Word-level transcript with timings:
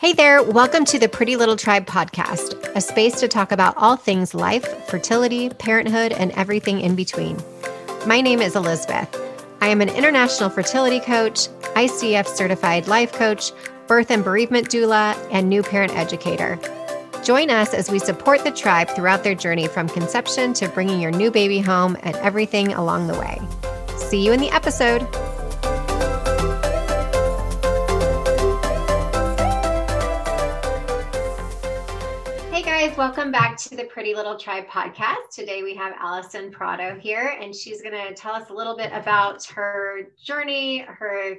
Hey 0.00 0.14
there, 0.14 0.42
welcome 0.42 0.86
to 0.86 0.98
the 0.98 1.10
Pretty 1.10 1.36
Little 1.36 1.58
Tribe 1.58 1.84
podcast, 1.84 2.74
a 2.74 2.80
space 2.80 3.20
to 3.20 3.28
talk 3.28 3.52
about 3.52 3.76
all 3.76 3.96
things 3.96 4.32
life, 4.32 4.66
fertility, 4.86 5.50
parenthood, 5.50 6.12
and 6.12 6.32
everything 6.32 6.80
in 6.80 6.96
between. 6.96 7.36
My 8.06 8.22
name 8.22 8.40
is 8.40 8.56
Elizabeth. 8.56 9.14
I 9.60 9.68
am 9.68 9.82
an 9.82 9.90
international 9.90 10.48
fertility 10.48 11.00
coach, 11.00 11.48
ICF 11.76 12.26
certified 12.28 12.88
life 12.88 13.12
coach, 13.12 13.52
birth 13.88 14.10
and 14.10 14.24
bereavement 14.24 14.70
doula, 14.70 15.18
and 15.30 15.50
new 15.50 15.62
parent 15.62 15.94
educator. 15.94 16.58
Join 17.22 17.50
us 17.50 17.74
as 17.74 17.90
we 17.90 17.98
support 17.98 18.42
the 18.42 18.52
tribe 18.52 18.88
throughout 18.88 19.22
their 19.22 19.34
journey 19.34 19.68
from 19.68 19.86
conception 19.86 20.54
to 20.54 20.68
bringing 20.70 20.98
your 20.98 21.10
new 21.10 21.30
baby 21.30 21.60
home 21.60 21.98
and 22.00 22.16
everything 22.16 22.72
along 22.72 23.06
the 23.06 23.18
way. 23.18 23.38
See 23.98 24.24
you 24.24 24.32
in 24.32 24.40
the 24.40 24.50
episode. 24.50 25.06
Welcome 33.00 33.32
back 33.32 33.56
to 33.56 33.74
the 33.74 33.84
Pretty 33.84 34.14
Little 34.14 34.36
Tribe 34.36 34.66
podcast. 34.66 35.30
Today 35.34 35.62
we 35.62 35.74
have 35.74 35.94
Allison 35.98 36.50
Prato 36.50 36.98
here, 37.00 37.34
and 37.40 37.56
she's 37.56 37.80
going 37.80 37.94
to 37.94 38.12
tell 38.12 38.34
us 38.34 38.50
a 38.50 38.52
little 38.52 38.76
bit 38.76 38.90
about 38.92 39.42
her 39.46 40.00
journey, 40.22 40.80
her 40.80 41.38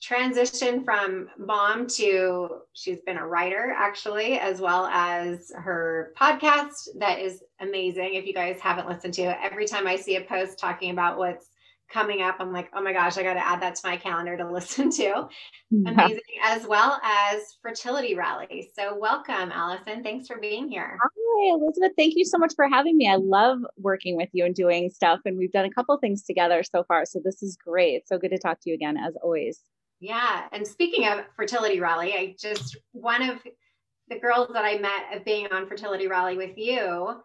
transition 0.00 0.82
from 0.82 1.28
mom 1.36 1.86
to 1.86 2.48
she's 2.72 3.02
been 3.02 3.18
a 3.18 3.26
writer 3.26 3.74
actually, 3.76 4.38
as 4.38 4.62
well 4.62 4.86
as 4.86 5.52
her 5.54 6.14
podcast 6.18 6.88
that 6.96 7.18
is 7.18 7.42
amazing. 7.60 8.14
If 8.14 8.24
you 8.24 8.32
guys 8.32 8.58
haven't 8.58 8.88
listened 8.88 9.12
to 9.14 9.22
it, 9.24 9.36
every 9.42 9.66
time 9.66 9.86
I 9.86 9.96
see 9.96 10.16
a 10.16 10.22
post 10.22 10.58
talking 10.58 10.92
about 10.92 11.18
what's 11.18 11.50
coming 11.90 12.22
up. 12.22 12.36
I'm 12.40 12.52
like, 12.52 12.70
oh 12.74 12.82
my 12.82 12.92
gosh, 12.92 13.18
I 13.18 13.22
got 13.22 13.34
to 13.34 13.46
add 13.46 13.60
that 13.62 13.74
to 13.76 13.80
my 13.84 13.96
calendar 13.96 14.36
to 14.36 14.50
listen 14.52 14.90
to. 14.90 15.28
Amazing, 15.72 16.20
as 16.44 16.66
well 16.66 17.00
as 17.02 17.58
Fertility 17.62 18.14
Rally. 18.14 18.70
So, 18.74 18.96
welcome, 18.98 19.52
Allison. 19.52 20.02
Thanks 20.02 20.26
for 20.26 20.38
being 20.38 20.68
here. 20.68 20.98
Hi, 21.02 21.54
Elizabeth. 21.54 21.92
Thank 21.96 22.14
you 22.16 22.24
so 22.24 22.38
much 22.38 22.54
for 22.54 22.68
having 22.68 22.96
me. 22.96 23.08
I 23.08 23.16
love 23.16 23.58
working 23.76 24.16
with 24.16 24.28
you 24.32 24.44
and 24.44 24.54
doing 24.54 24.90
stuff. 24.90 25.20
And 25.24 25.36
we've 25.36 25.52
done 25.52 25.66
a 25.66 25.70
couple 25.70 25.96
things 25.98 26.22
together 26.22 26.62
so 26.62 26.84
far. 26.84 27.04
So, 27.04 27.20
this 27.22 27.42
is 27.42 27.56
great. 27.56 27.94
It's 27.94 28.08
so 28.08 28.18
good 28.18 28.30
to 28.30 28.38
talk 28.38 28.60
to 28.62 28.70
you 28.70 28.74
again, 28.74 28.96
as 28.96 29.14
always. 29.22 29.60
Yeah. 30.00 30.46
And 30.52 30.66
speaking 30.66 31.06
of 31.06 31.24
Fertility 31.36 31.78
Rally, 31.78 32.14
I 32.14 32.34
just, 32.38 32.78
one 32.92 33.22
of 33.22 33.38
the 34.08 34.18
girls 34.18 34.48
that 34.54 34.64
I 34.64 34.78
met 34.78 35.14
of 35.14 35.24
being 35.24 35.46
on 35.52 35.68
Fertility 35.68 36.06
Rally 36.06 36.36
with 36.36 36.56
you 36.56 37.20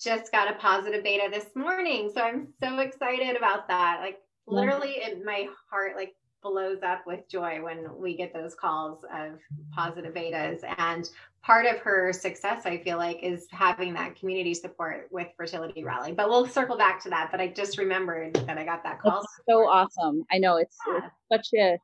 just 0.00 0.30
got 0.32 0.50
a 0.50 0.54
positive 0.54 1.02
beta 1.02 1.28
this 1.30 1.54
morning. 1.54 2.10
So 2.14 2.22
I'm 2.22 2.48
so 2.60 2.78
excited 2.78 3.36
about 3.36 3.68
that. 3.68 3.98
Like 4.00 4.18
literally 4.46 5.02
in 5.02 5.24
my 5.24 5.48
heart 5.70 5.96
like 5.96 6.14
blows 6.42 6.78
up 6.82 7.06
with 7.06 7.28
joy 7.28 7.60
when 7.62 7.86
we 7.96 8.16
get 8.16 8.32
those 8.32 8.54
calls 8.54 9.04
of 9.12 9.38
positive 9.74 10.14
betas 10.14 10.60
and 10.78 11.10
part 11.42 11.66
of 11.66 11.78
her 11.78 12.12
success 12.12 12.64
i 12.64 12.78
feel 12.78 12.96
like 12.96 13.18
is 13.22 13.46
having 13.50 13.92
that 13.92 14.14
community 14.14 14.54
support 14.54 15.08
with 15.10 15.26
fertility 15.36 15.82
rally 15.82 16.12
but 16.12 16.28
we'll 16.28 16.46
circle 16.46 16.76
back 16.76 17.02
to 17.02 17.10
that 17.10 17.28
but 17.30 17.40
i 17.40 17.48
just 17.48 17.76
remembered 17.76 18.34
that 18.46 18.56
i 18.56 18.64
got 18.64 18.82
that 18.84 19.00
call 19.00 19.24
so 19.48 19.66
awesome 19.68 20.24
i 20.30 20.38
know 20.38 20.56
it's, 20.56 20.76
yeah. 20.86 21.00
it's 21.30 21.50
such 21.50 21.58
a 21.58 21.76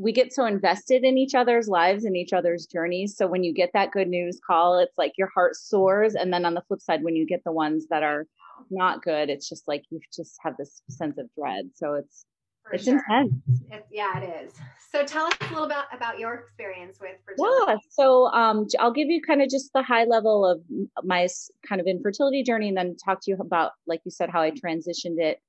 we 0.00 0.12
get 0.12 0.32
so 0.32 0.46
invested 0.46 1.04
in 1.04 1.18
each 1.18 1.34
other's 1.34 1.68
lives 1.68 2.04
and 2.06 2.16
each 2.16 2.32
other's 2.32 2.64
journeys. 2.64 3.16
So 3.16 3.26
when 3.26 3.44
you 3.44 3.52
get 3.52 3.70
that 3.74 3.90
good 3.90 4.08
news 4.08 4.40
call, 4.44 4.78
it's 4.78 4.96
like 4.96 5.12
your 5.18 5.28
heart 5.34 5.54
soars. 5.56 6.14
And 6.14 6.32
then 6.32 6.46
on 6.46 6.54
the 6.54 6.62
flip 6.62 6.80
side, 6.80 7.04
when 7.04 7.16
you 7.16 7.26
get 7.26 7.44
the 7.44 7.52
ones 7.52 7.86
that 7.90 8.02
are 8.02 8.26
not 8.70 9.02
good, 9.02 9.28
it's 9.28 9.46
just 9.46 9.68
like 9.68 9.84
you 9.90 10.00
just 10.14 10.36
have 10.42 10.56
this 10.56 10.80
sense 10.88 11.18
of 11.18 11.26
dread. 11.38 11.70
So 11.74 11.94
it's 11.94 12.24
For 12.64 12.74
it's 12.74 12.84
sure. 12.84 13.02
intense. 13.08 13.34
It, 13.70 13.86
yeah, 13.90 14.18
it 14.18 14.46
is. 14.46 14.54
So 14.90 15.04
tell 15.04 15.26
us 15.26 15.34
a 15.42 15.52
little 15.52 15.68
bit 15.68 15.84
about 15.92 16.18
your 16.18 16.34
experience 16.34 16.98
with 17.00 17.16
fertility. 17.26 17.64
Yeah. 17.68 17.76
So 17.90 18.26
um, 18.28 18.66
I'll 18.78 18.92
give 18.92 19.08
you 19.08 19.20
kind 19.20 19.42
of 19.42 19.50
just 19.50 19.70
the 19.72 19.82
high 19.82 20.04
level 20.04 20.46
of 20.46 20.62
my 21.04 21.28
kind 21.68 21.80
of 21.80 21.86
infertility 21.86 22.42
journey, 22.42 22.68
and 22.68 22.76
then 22.76 22.96
talk 22.96 23.20
to 23.22 23.30
you 23.30 23.36
about, 23.38 23.72
like 23.86 24.00
you 24.04 24.10
said, 24.10 24.30
how 24.30 24.40
I 24.40 24.50
transitioned 24.50 25.18
it. 25.18 25.40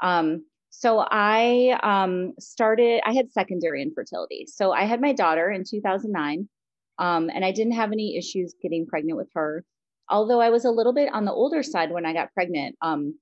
Um, 0.00 0.44
so 0.70 1.04
I 1.10 1.78
um, 1.82 2.32
started, 2.38 3.02
I 3.04 3.12
had 3.12 3.32
secondary 3.32 3.82
infertility. 3.82 4.46
So 4.46 4.72
I 4.72 4.84
had 4.84 5.00
my 5.00 5.12
daughter 5.12 5.50
in 5.50 5.64
2009, 5.68 6.48
um, 6.98 7.28
and 7.34 7.44
I 7.44 7.50
didn't 7.50 7.74
have 7.74 7.92
any 7.92 8.16
issues 8.16 8.54
getting 8.62 8.86
pregnant 8.86 9.18
with 9.18 9.28
her. 9.34 9.64
Although 10.08 10.40
I 10.40 10.50
was 10.50 10.64
a 10.64 10.70
little 10.70 10.92
bit 10.92 11.12
on 11.12 11.24
the 11.24 11.32
older 11.32 11.62
side 11.62 11.90
when 11.90 12.06
I 12.06 12.12
got 12.12 12.32
pregnant, 12.34 12.76
um, 12.82 13.18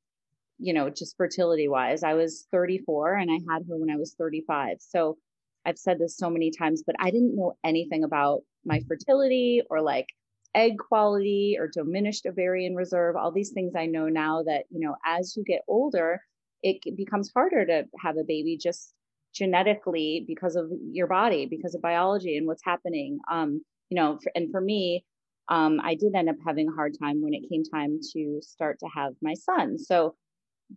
you 0.59 0.75
know, 0.75 0.91
just 0.91 1.17
fertility 1.17 1.69
wise. 1.69 2.03
I 2.03 2.15
was 2.15 2.47
34 2.53 3.15
and 3.15 3.31
I 3.31 3.39
had 3.53 3.63
her 3.69 3.77
when 3.79 3.91
I 3.91 3.97
was 3.97 4.15
35. 4.19 4.79
So 4.81 5.17
I've 5.65 5.79
said 5.79 5.99
this 5.99 6.17
so 6.17 6.31
many 6.31 6.51
times, 6.51 6.83
but 6.87 6.97
I 6.99 7.11
didn't 7.11 7.37
know 7.37 7.57
anything 7.65 8.05
about 8.05 8.41
my 8.65 8.81
fertility 8.89 9.63
or 9.71 9.81
like 9.81 10.07
egg 10.55 10.79
quality 10.79 11.57
or 11.59 11.69
diminished 11.69 12.27
ovarian 12.27 12.75
reserve, 12.75 13.17
all 13.17 13.33
these 13.33 13.53
things 13.53 13.75
I 13.77 13.87
know 13.87 14.09
now 14.09 14.43
that, 14.45 14.65
you 14.71 14.81
know, 14.81 14.97
as 15.05 15.35
you 15.37 15.45
get 15.45 15.63
older, 15.69 16.21
it 16.63 16.97
becomes 16.97 17.31
harder 17.33 17.65
to 17.67 17.85
have 18.01 18.17
a 18.17 18.25
baby 18.25 18.57
just 18.57 18.95
genetically 19.35 20.25
because 20.27 20.57
of 20.57 20.71
your 20.91 21.07
body 21.07 21.47
because 21.47 21.75
of 21.75 21.83
biology 21.83 22.37
and 22.37 22.47
what's 22.47 22.65
happening. 22.65 23.19
Um 23.31 23.63
you 23.91 23.97
know 23.97 24.19
and 24.35 24.51
for 24.51 24.61
me 24.61 25.05
um 25.49 25.81
i 25.83 25.95
did 25.95 26.15
end 26.15 26.29
up 26.29 26.37
having 26.45 26.69
a 26.69 26.73
hard 26.73 26.95
time 27.01 27.23
when 27.23 27.35
it 27.35 27.49
came 27.49 27.65
time 27.65 28.01
to 28.13 28.41
start 28.43 28.79
to 28.81 28.89
have 28.95 29.15
my 29.23 29.35
son. 29.35 29.79
So 29.79 30.15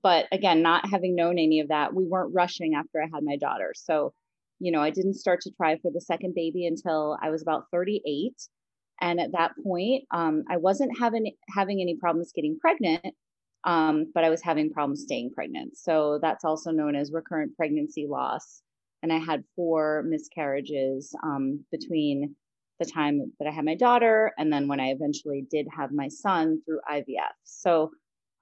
but 0.03 0.27
again 0.31 0.61
not 0.61 0.89
having 0.89 1.15
known 1.15 1.37
any 1.37 1.59
of 1.59 1.69
that 1.69 1.93
we 1.93 2.05
weren't 2.05 2.33
rushing 2.33 2.75
after 2.75 3.01
i 3.01 3.07
had 3.13 3.23
my 3.23 3.37
daughter. 3.37 3.73
So 3.75 4.13
you 4.59 4.71
know 4.71 4.81
i 4.81 4.91
didn't 4.91 5.15
start 5.15 5.41
to 5.41 5.51
try 5.51 5.77
for 5.77 5.91
the 5.91 5.99
second 5.99 6.35
baby 6.35 6.65
until 6.65 7.17
i 7.21 7.29
was 7.31 7.41
about 7.41 7.65
38 7.71 8.33
and 9.01 9.19
at 9.19 9.31
that 9.33 9.51
point 9.63 10.05
um, 10.11 10.43
i 10.49 10.57
wasn't 10.57 10.97
having 10.97 11.33
having 11.49 11.81
any 11.81 11.95
problems 11.95 12.31
getting 12.33 12.57
pregnant 12.59 13.03
um, 13.63 14.11
but 14.13 14.23
I 14.23 14.29
was 14.29 14.41
having 14.41 14.71
problems 14.71 15.03
staying 15.03 15.31
pregnant. 15.33 15.77
So 15.77 16.19
that's 16.21 16.43
also 16.43 16.71
known 16.71 16.95
as 16.95 17.11
recurrent 17.11 17.55
pregnancy 17.55 18.07
loss. 18.07 18.61
And 19.03 19.11
I 19.11 19.17
had 19.17 19.43
four 19.55 20.03
miscarriages 20.07 21.15
um, 21.23 21.63
between 21.71 22.35
the 22.79 22.85
time 22.85 23.31
that 23.39 23.47
I 23.47 23.51
had 23.51 23.65
my 23.65 23.75
daughter 23.75 24.33
and 24.37 24.51
then 24.51 24.67
when 24.67 24.79
I 24.79 24.87
eventually 24.87 25.45
did 25.49 25.67
have 25.75 25.91
my 25.91 26.07
son 26.07 26.61
through 26.65 26.79
IVF. 26.91 27.33
So 27.43 27.91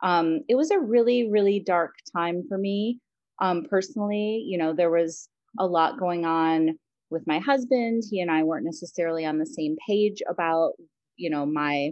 um, 0.01 0.41
it 0.47 0.55
was 0.55 0.71
a 0.71 0.79
really, 0.79 1.29
really 1.29 1.59
dark 1.59 1.95
time 2.15 2.43
for 2.47 2.57
me 2.57 2.99
um, 3.39 3.65
personally. 3.69 4.43
You 4.47 4.57
know, 4.57 4.73
there 4.73 4.89
was 4.89 5.27
a 5.59 5.65
lot 5.65 5.99
going 5.99 6.25
on 6.25 6.77
with 7.09 7.23
my 7.27 7.39
husband. 7.39 8.03
He 8.09 8.21
and 8.21 8.31
I 8.31 8.43
weren't 8.43 8.65
necessarily 8.65 9.25
on 9.25 9.39
the 9.39 9.45
same 9.45 9.75
page 9.85 10.21
about, 10.29 10.73
you 11.17 11.29
know, 11.29 11.45
my 11.45 11.91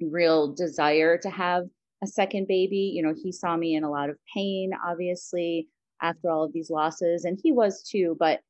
real 0.00 0.54
desire 0.54 1.18
to 1.18 1.30
have 1.30 1.64
a 2.02 2.06
second 2.06 2.46
baby. 2.48 2.92
You 2.94 3.02
know, 3.02 3.14
he 3.14 3.32
saw 3.32 3.56
me 3.56 3.74
in 3.74 3.84
a 3.84 3.90
lot 3.90 4.10
of 4.10 4.18
pain, 4.34 4.72
obviously, 4.84 5.68
after 6.02 6.30
all 6.30 6.44
of 6.44 6.52
these 6.52 6.70
losses, 6.70 7.24
and 7.24 7.38
he 7.42 7.52
was 7.52 7.82
too. 7.82 8.16
But 8.18 8.40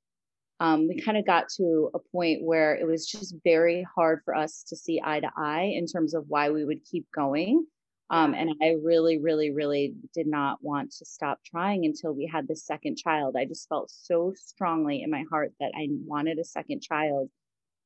um, 0.58 0.88
we 0.88 1.00
kind 1.00 1.18
of 1.18 1.26
got 1.26 1.48
to 1.56 1.90
a 1.94 1.98
point 1.98 2.42
where 2.42 2.74
it 2.74 2.86
was 2.86 3.06
just 3.06 3.34
very 3.44 3.86
hard 3.94 4.20
for 4.24 4.34
us 4.34 4.64
to 4.68 4.76
see 4.76 5.00
eye 5.04 5.20
to 5.20 5.30
eye 5.36 5.72
in 5.74 5.86
terms 5.86 6.14
of 6.14 6.24
why 6.28 6.50
we 6.50 6.64
would 6.64 6.84
keep 6.84 7.06
going. 7.14 7.66
Um, 8.08 8.34
and 8.34 8.50
I 8.62 8.76
really, 8.82 9.18
really, 9.18 9.50
really 9.50 9.94
did 10.14 10.28
not 10.28 10.62
want 10.62 10.92
to 10.92 11.04
stop 11.04 11.40
trying 11.44 11.84
until 11.84 12.12
we 12.12 12.26
had 12.26 12.46
the 12.46 12.54
second 12.54 12.96
child. 12.96 13.36
I 13.36 13.44
just 13.44 13.68
felt 13.68 13.90
so 13.90 14.32
strongly 14.36 15.02
in 15.02 15.10
my 15.10 15.24
heart 15.28 15.52
that 15.58 15.72
I 15.74 15.88
wanted 15.90 16.38
a 16.38 16.44
second 16.44 16.82
child. 16.82 17.28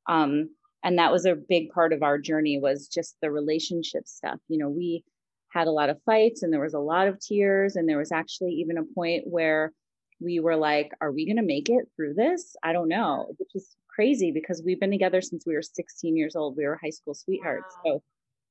Um, 0.07 0.51
and 0.85 0.99
that 0.99 1.13
was 1.13 1.25
a 1.25 1.35
big 1.35 1.71
part 1.71 1.93
of 1.93 2.03
our 2.03 2.19
journey 2.19 2.59
was 2.59 2.89
just 2.89 3.17
the 3.21 3.31
relationship 3.31 4.07
stuff. 4.07 4.39
You 4.49 4.59
know, 4.59 4.69
we 4.69 5.05
had 5.51 5.67
a 5.67 5.73
lot 5.73 5.91
of 5.91 6.01
fights 6.05 6.43
and 6.43 6.53
there 6.53 6.61
was 6.61 6.75
a 6.75 6.79
lot 6.79 7.09
of 7.09 7.21
tears. 7.21 7.77
And 7.77 7.89
there 7.89 7.99
was 7.99 8.13
actually 8.13 8.53
even 8.53 8.79
a 8.79 8.95
point 8.95 9.25
where 9.27 9.73
we 10.21 10.39
were 10.39 10.57
like, 10.57 10.93
are 11.01 11.13
we 11.13 11.27
going 11.27 11.37
to 11.37 11.43
make 11.43 11.69
it 11.69 11.87
through 11.97 12.15
this? 12.15 12.55
I 12.63 12.73
don't 12.73 12.89
know, 12.89 13.33
which 13.39 13.51
is 13.55 13.77
crazy 13.89 14.31
because 14.33 14.63
we've 14.65 14.81
been 14.81 14.91
together 14.91 15.21
since 15.21 15.45
we 15.47 15.55
were 15.55 15.63
16 15.63 16.17
years 16.17 16.37
old. 16.37 16.57
We 16.57 16.67
were 16.67 16.79
high 16.83 16.91
school 16.91 17.15
sweethearts. 17.15 17.75
Wow. 17.85 17.95
So, 17.95 18.03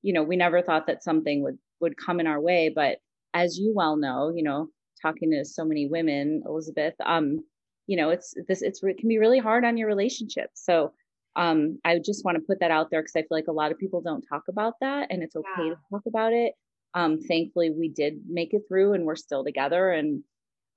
you 0.02 0.14
know, 0.14 0.24
we 0.24 0.36
never 0.36 0.62
thought 0.62 0.88
that 0.88 1.04
something 1.04 1.44
would, 1.44 1.58
would 1.80 1.96
come 1.98 2.20
in 2.20 2.28
our 2.28 2.42
way. 2.42 2.70
But 2.74 2.98
as 3.34 3.58
you 3.58 3.74
well 3.76 3.96
know, 3.96 4.32
you 4.36 4.44
know, 4.44 4.68
talking 5.02 5.32
to 5.32 5.46
so 5.46 5.64
many 5.64 5.88
women, 5.88 6.44
Elizabeth, 6.46 6.96
um, 7.06 7.40
you 7.88 7.98
know, 7.98 8.10
it's 8.10 8.34
this, 8.48 8.62
it's, 8.62 8.84
it 8.84 8.98
can 8.98 9.10
be 9.10 9.18
really 9.18 9.40
hard 9.40 9.64
on 9.64 9.78
your 9.78 9.88
relationship. 9.88 10.50
So, 10.54 10.94
um, 11.36 11.80
I 11.86 12.00
just 12.00 12.26
want 12.26 12.36
to 12.36 12.44
put 12.46 12.60
that 12.60 12.72
out 12.72 12.90
there 12.90 13.02
because 13.02 13.16
I 13.16 13.22
feel 13.22 13.28
like 13.32 13.48
a 13.48 13.54
lot 13.54 13.72
of 13.72 13.78
people 13.78 14.02
don't 14.02 14.26
talk 14.28 14.44
about 14.50 14.74
that 14.82 15.08
and 15.10 15.22
it's 15.24 15.36
okay 15.36 15.48
yeah. 15.60 15.70
to 15.70 15.78
talk 15.92 16.02
about 16.08 16.34
it 16.34 16.54
um, 16.94 17.20
thankfully 17.20 17.70
we 17.70 17.90
did 17.90 18.22
make 18.28 18.54
it 18.54 18.64
through 18.68 18.94
and 18.94 19.06
we're 19.06 19.16
still 19.16 19.44
together 19.44 19.92
and 19.92 20.24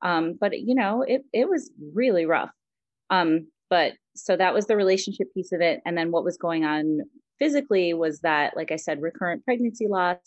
um, 0.03 0.37
but 0.41 0.59
you 0.59 0.75
know 0.75 1.03
it 1.07 1.23
it 1.33 1.49
was 1.49 1.71
really 1.95 2.27
rough 2.27 2.51
um, 3.11 3.47
but 3.71 3.93
so 4.15 4.37
that 4.37 4.55
was 4.55 4.67
the 4.67 4.77
relationship 4.77 5.33
piece 5.35 5.53
of 5.53 5.61
it 5.61 5.81
and 5.87 5.97
then 5.97 6.11
what 6.11 6.25
was 6.25 6.37
going 6.37 6.65
on 6.65 7.01
physically 7.39 7.95
was 7.95 8.21
that 8.21 8.57
like 8.57 8.71
i 8.71 8.77
said 8.77 9.01
recurrent 9.01 9.45
pregnancy 9.45 9.89
loss 9.89 10.19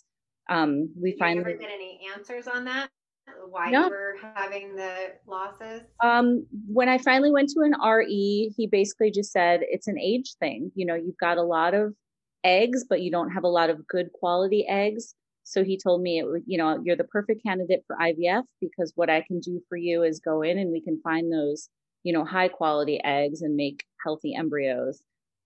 um, 0.50 0.90
we 1.02 1.12
Did 1.12 1.20
finally 1.20 1.54
get 1.60 1.70
any 1.72 2.02
answers 2.14 2.48
on 2.48 2.66
that 2.66 2.90
why 3.50 3.70
no. 3.70 3.86
you 3.86 3.90
were 3.90 4.16
having 4.36 4.76
the 4.76 5.14
losses? 5.28 5.82
Um, 6.04 6.46
when 6.68 6.90
I 6.90 6.98
finally 6.98 7.32
went 7.32 7.50
to 7.50 7.62
an 7.62 7.74
RE, 7.82 8.54
he 8.56 8.68
basically 8.68 9.12
just 9.12 9.32
said 9.32 9.62
it's 9.64 9.88
an 9.88 10.00
age 10.00 10.36
thing. 10.40 10.72
You 10.76 10.86
know, 10.86 10.96
you've 10.96 11.18
got 11.18 11.38
a 11.38 11.44
lot 11.44 11.74
of 11.74 11.94
eggs, 12.44 12.84
but 12.88 13.02
you 13.02 13.12
don't 13.12 13.32
have 13.32 13.44
a 13.44 13.50
lot 13.50 13.70
of 13.70 13.88
good 13.88 14.12
quality 14.14 14.66
eggs. 14.68 15.16
So 15.46 15.64
he 15.64 15.78
told 15.78 16.02
me, 16.02 16.20
it, 16.20 16.44
you 16.46 16.58
know, 16.58 16.82
you're 16.84 16.98
the 16.98 17.06
perfect 17.06 17.44
candidate 17.44 17.84
for 17.88 17.96
IVF 17.96 18.44
because 18.60 18.92
what 18.96 19.10
I 19.10 19.22
can 19.22 19.40
do 19.40 19.62
for 19.70 19.78
you 19.78 20.04
is 20.04 20.20
go 20.20 20.42
in 20.42 20.58
and 20.58 20.72
we 20.72 20.82
can 20.82 21.00
find 21.02 21.32
those, 21.32 21.70
you 22.04 22.12
know, 22.12 22.26
high 22.26 22.50
quality 22.50 23.00
eggs 23.04 23.42
and 23.42 23.56
make 23.56 23.84
healthy 24.04 24.36
embryos, 24.36 25.02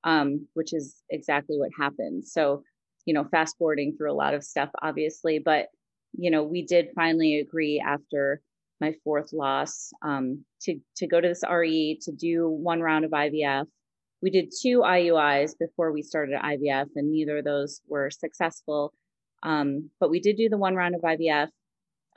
um, 0.05 0.47
which 0.53 0.73
is 0.73 1.03
exactly 1.09 1.57
what 1.59 1.69
happened. 1.77 2.25
So, 2.25 2.63
you 3.05 3.13
know, 3.13 3.25
fast 3.25 3.57
forwarding 3.57 3.95
through 3.95 4.11
a 4.11 4.13
lot 4.13 4.33
of 4.33 4.43
stuff, 4.43 4.69
obviously, 4.81 5.39
but 5.39 5.67
you 6.13 6.31
know, 6.31 6.43
we 6.43 6.65
did 6.65 6.89
finally 6.95 7.39
agree 7.39 7.79
after 7.85 8.41
my 8.81 8.93
fourth 9.03 9.33
loss 9.33 9.91
um, 10.01 10.43
to 10.61 10.79
to 10.97 11.07
go 11.07 11.19
to 11.19 11.27
this 11.27 11.43
RE 11.49 11.99
to 12.01 12.11
do 12.11 12.47
one 12.49 12.81
round 12.81 13.05
of 13.05 13.11
IVF. 13.11 13.65
We 14.21 14.29
did 14.29 14.51
two 14.61 14.79
IUIs 14.79 15.51
before 15.59 15.91
we 15.91 16.01
started 16.01 16.39
IVF, 16.41 16.87
and 16.95 17.11
neither 17.11 17.37
of 17.37 17.45
those 17.45 17.81
were 17.87 18.09
successful. 18.09 18.93
Um, 19.43 19.89
but 19.99 20.09
we 20.09 20.19
did 20.19 20.37
do 20.37 20.49
the 20.49 20.57
one 20.57 20.75
round 20.75 20.95
of 20.95 21.01
IVF. 21.01 21.49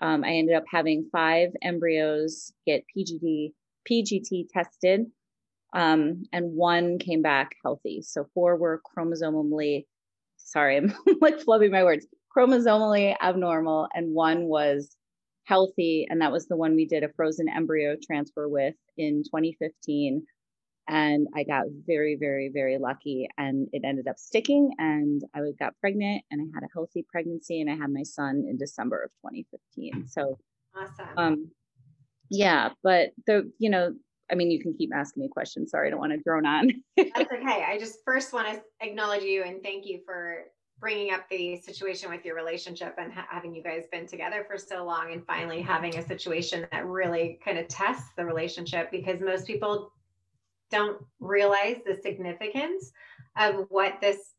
Um, 0.00 0.24
I 0.24 0.32
ended 0.32 0.56
up 0.56 0.64
having 0.70 1.08
five 1.12 1.50
embryos 1.62 2.52
get 2.66 2.84
PGD 2.96 3.52
PGT 3.88 4.46
tested, 4.52 5.06
um, 5.74 6.24
and 6.32 6.54
one 6.54 6.98
came 6.98 7.22
back 7.22 7.50
healthy. 7.62 8.02
So 8.02 8.26
four 8.34 8.56
were 8.56 8.80
chromosomally. 8.96 9.86
Sorry, 10.36 10.76
I'm 10.78 10.94
like 11.20 11.38
flubbing 11.38 11.70
my 11.70 11.84
words 11.84 12.06
chromosomally 12.36 13.14
abnormal, 13.20 13.88
and 13.94 14.14
one 14.14 14.44
was 14.44 14.96
healthy. 15.44 16.06
And 16.08 16.20
that 16.20 16.32
was 16.32 16.46
the 16.46 16.56
one 16.56 16.74
we 16.74 16.86
did 16.86 17.02
a 17.02 17.12
frozen 17.14 17.48
embryo 17.48 17.96
transfer 18.02 18.48
with 18.48 18.74
in 18.96 19.22
2015. 19.24 20.24
And 20.88 21.28
I 21.34 21.44
got 21.44 21.64
very, 21.86 22.16
very, 22.16 22.50
very 22.52 22.78
lucky. 22.78 23.28
And 23.38 23.68
it 23.72 23.82
ended 23.84 24.08
up 24.08 24.18
sticking. 24.18 24.72
And 24.78 25.22
I 25.34 25.40
got 25.58 25.78
pregnant 25.80 26.22
and 26.30 26.40
I 26.40 26.44
had 26.54 26.64
a 26.64 26.72
healthy 26.72 27.06
pregnancy. 27.08 27.60
And 27.60 27.70
I 27.70 27.76
had 27.76 27.90
my 27.90 28.02
son 28.02 28.44
in 28.48 28.56
December 28.56 29.02
of 29.02 29.10
2015. 29.24 30.08
So, 30.08 30.38
awesome. 30.76 31.06
Um, 31.16 31.50
yeah. 32.30 32.70
But 32.82 33.10
the, 33.26 33.50
you 33.58 33.70
know, 33.70 33.94
I 34.30 34.34
mean, 34.34 34.50
you 34.50 34.60
can 34.60 34.74
keep 34.74 34.90
asking 34.94 35.22
me 35.22 35.28
questions. 35.28 35.70
Sorry, 35.70 35.88
I 35.88 35.90
don't 35.90 36.00
want 36.00 36.12
to 36.12 36.18
drone 36.18 36.46
on. 36.46 36.70
That's 36.96 37.10
okay. 37.32 37.64
I 37.68 37.76
just 37.78 37.98
first 38.04 38.32
want 38.32 38.48
to 38.48 38.62
acknowledge 38.80 39.22
you 39.22 39.42
and 39.42 39.62
thank 39.62 39.86
you 39.86 40.00
for 40.06 40.44
bringing 40.82 41.12
up 41.12 41.28
the 41.30 41.56
situation 41.56 42.10
with 42.10 42.24
your 42.24 42.34
relationship 42.34 42.94
and 42.98 43.12
ha- 43.12 43.26
having 43.30 43.54
you 43.54 43.62
guys 43.62 43.84
been 43.92 44.06
together 44.06 44.44
for 44.50 44.58
so 44.58 44.84
long 44.84 45.12
and 45.12 45.24
finally 45.26 45.62
having 45.62 45.96
a 45.96 46.06
situation 46.06 46.66
that 46.72 46.84
really 46.86 47.38
kind 47.44 47.56
of 47.56 47.68
tests 47.68 48.10
the 48.16 48.24
relationship 48.24 48.90
because 48.90 49.20
most 49.20 49.46
people 49.46 49.92
don't 50.72 51.00
realize 51.20 51.76
the 51.86 51.98
significance 52.02 52.90
of 53.38 53.66
what 53.68 54.00
this 54.00 54.32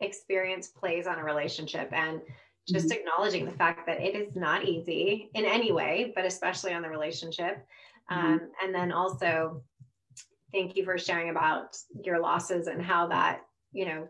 experience 0.00 0.68
plays 0.68 1.06
on 1.06 1.18
a 1.18 1.24
relationship 1.24 1.92
and 1.92 2.20
just 2.68 2.88
mm-hmm. 2.88 2.98
acknowledging 2.98 3.44
the 3.44 3.50
fact 3.50 3.86
that 3.86 4.00
it 4.00 4.14
is 4.14 4.36
not 4.36 4.64
easy 4.64 5.28
in 5.34 5.44
any 5.44 5.72
way 5.72 6.12
but 6.14 6.24
especially 6.24 6.72
on 6.72 6.82
the 6.82 6.88
relationship 6.88 7.66
mm-hmm. 8.10 8.26
um, 8.26 8.40
and 8.62 8.72
then 8.74 8.92
also 8.92 9.62
thank 10.52 10.76
you 10.76 10.84
for 10.84 10.96
sharing 10.96 11.30
about 11.30 11.76
your 12.04 12.20
losses 12.20 12.68
and 12.68 12.80
how 12.80 13.08
that 13.08 13.40
you 13.72 13.84
know 13.84 14.08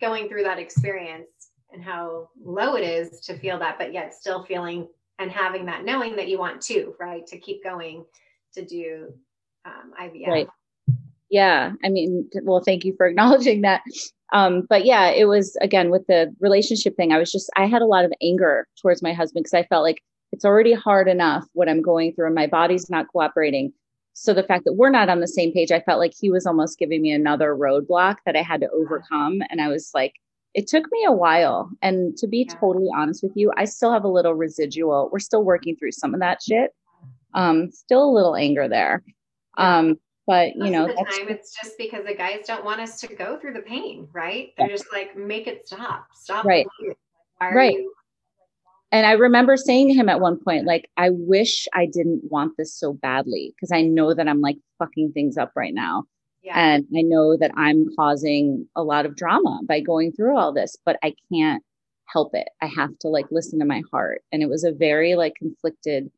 going 0.00 0.28
through 0.28 0.44
that 0.44 0.58
experience 0.58 1.50
and 1.72 1.82
how 1.82 2.28
low 2.42 2.76
it 2.76 2.82
is 2.82 3.20
to 3.20 3.38
feel 3.38 3.58
that, 3.58 3.78
but 3.78 3.92
yet 3.92 4.14
still 4.14 4.42
feeling 4.44 4.88
and 5.18 5.30
having 5.30 5.66
that 5.66 5.84
knowing 5.84 6.16
that 6.16 6.28
you 6.28 6.38
want 6.38 6.60
to, 6.62 6.94
right? 6.98 7.26
To 7.26 7.38
keep 7.38 7.62
going 7.62 8.04
to 8.54 8.64
do 8.64 9.12
um, 9.64 9.92
IVF. 10.00 10.26
Right. 10.26 10.48
Yeah. 11.30 11.72
I 11.84 11.88
mean, 11.88 12.28
well, 12.42 12.60
thank 12.60 12.84
you 12.84 12.94
for 12.96 13.06
acknowledging 13.08 13.62
that. 13.62 13.82
Um, 14.32 14.66
but 14.68 14.84
yeah, 14.84 15.08
it 15.08 15.26
was 15.26 15.56
again 15.60 15.90
with 15.90 16.06
the 16.06 16.34
relationship 16.40 16.96
thing. 16.96 17.12
I 17.12 17.18
was 17.18 17.32
just, 17.32 17.50
I 17.56 17.66
had 17.66 17.82
a 17.82 17.86
lot 17.86 18.04
of 18.04 18.12
anger 18.22 18.66
towards 18.80 19.02
my 19.02 19.12
husband 19.12 19.44
because 19.44 19.54
I 19.54 19.66
felt 19.66 19.82
like 19.82 20.02
it's 20.32 20.44
already 20.44 20.74
hard 20.74 21.08
enough 21.08 21.46
what 21.54 21.68
I'm 21.68 21.80
going 21.80 22.14
through 22.14 22.26
and 22.26 22.34
my 22.34 22.46
body's 22.46 22.90
not 22.90 23.08
cooperating 23.08 23.72
so 24.20 24.34
the 24.34 24.42
fact 24.42 24.64
that 24.64 24.72
we're 24.72 24.90
not 24.90 25.08
on 25.08 25.20
the 25.20 25.28
same 25.28 25.52
page 25.52 25.70
i 25.70 25.80
felt 25.80 26.00
like 26.00 26.12
he 26.18 26.30
was 26.30 26.44
almost 26.44 26.78
giving 26.78 27.00
me 27.00 27.12
another 27.12 27.54
roadblock 27.54 28.16
that 28.26 28.36
i 28.36 28.42
had 28.42 28.60
to 28.60 28.68
overcome 28.70 29.40
and 29.48 29.60
i 29.60 29.68
was 29.68 29.90
like 29.94 30.14
it 30.54 30.66
took 30.66 30.90
me 30.90 31.04
a 31.06 31.12
while 31.12 31.70
and 31.82 32.16
to 32.16 32.26
be 32.26 32.44
yeah. 32.48 32.54
totally 32.58 32.88
honest 32.94 33.22
with 33.22 33.32
you 33.36 33.52
i 33.56 33.64
still 33.64 33.92
have 33.92 34.04
a 34.04 34.08
little 34.08 34.34
residual 34.34 35.08
we're 35.12 35.18
still 35.20 35.44
working 35.44 35.76
through 35.76 35.92
some 35.92 36.14
of 36.14 36.20
that 36.20 36.42
shit 36.42 36.72
um 37.34 37.70
still 37.70 38.04
a 38.04 38.14
little 38.14 38.34
anger 38.34 38.68
there 38.68 39.04
um 39.56 39.96
but 40.28 40.54
you 40.54 40.70
Most 40.70 40.72
know 40.72 40.86
the 40.86 40.94
time 40.94 41.28
it's 41.28 41.52
just 41.60 41.76
because 41.76 42.04
the 42.04 42.14
guys 42.14 42.44
don't 42.46 42.64
want 42.64 42.80
us 42.80 43.00
to 43.00 43.08
go 43.08 43.38
through 43.38 43.54
the 43.54 43.62
pain 43.62 44.06
right 44.12 44.52
they're 44.56 44.68
just 44.68 44.92
like 44.92 45.16
make 45.16 45.48
it 45.48 45.66
stop 45.66 46.06
stop 46.14 46.44
right 46.44 46.66
right 47.40 47.74
you 47.74 47.92
and 48.90 49.06
I 49.06 49.12
remember 49.12 49.56
saying 49.56 49.88
to 49.88 49.94
him 49.94 50.08
at 50.08 50.20
one 50.20 50.38
point, 50.38 50.64
like, 50.64 50.90
I 50.96 51.10
wish 51.10 51.68
I 51.74 51.86
didn't 51.86 52.22
want 52.30 52.56
this 52.56 52.74
so 52.74 52.94
badly 52.94 53.54
because 53.54 53.70
I 53.70 53.82
know 53.82 54.14
that 54.14 54.28
I'm 54.28 54.40
like 54.40 54.56
fucking 54.78 55.12
things 55.12 55.36
up 55.36 55.52
right 55.54 55.74
now. 55.74 56.04
Yeah. 56.42 56.58
And 56.58 56.86
I 56.96 57.02
know 57.02 57.36
that 57.36 57.50
I'm 57.54 57.88
causing 57.96 58.66
a 58.76 58.82
lot 58.82 59.04
of 59.04 59.14
drama 59.14 59.60
by 59.68 59.80
going 59.80 60.12
through 60.12 60.38
all 60.38 60.54
this, 60.54 60.76
but 60.86 60.98
I 61.02 61.14
can't 61.30 61.62
help 62.06 62.34
it. 62.34 62.48
I 62.62 62.66
have 62.66 62.98
to 63.00 63.08
like 63.08 63.26
listen 63.30 63.58
to 63.58 63.66
my 63.66 63.82
heart. 63.92 64.22
And 64.32 64.42
it 64.42 64.48
was 64.48 64.64
a 64.64 64.72
very 64.72 65.16
like 65.16 65.34
conflicted 65.34 66.10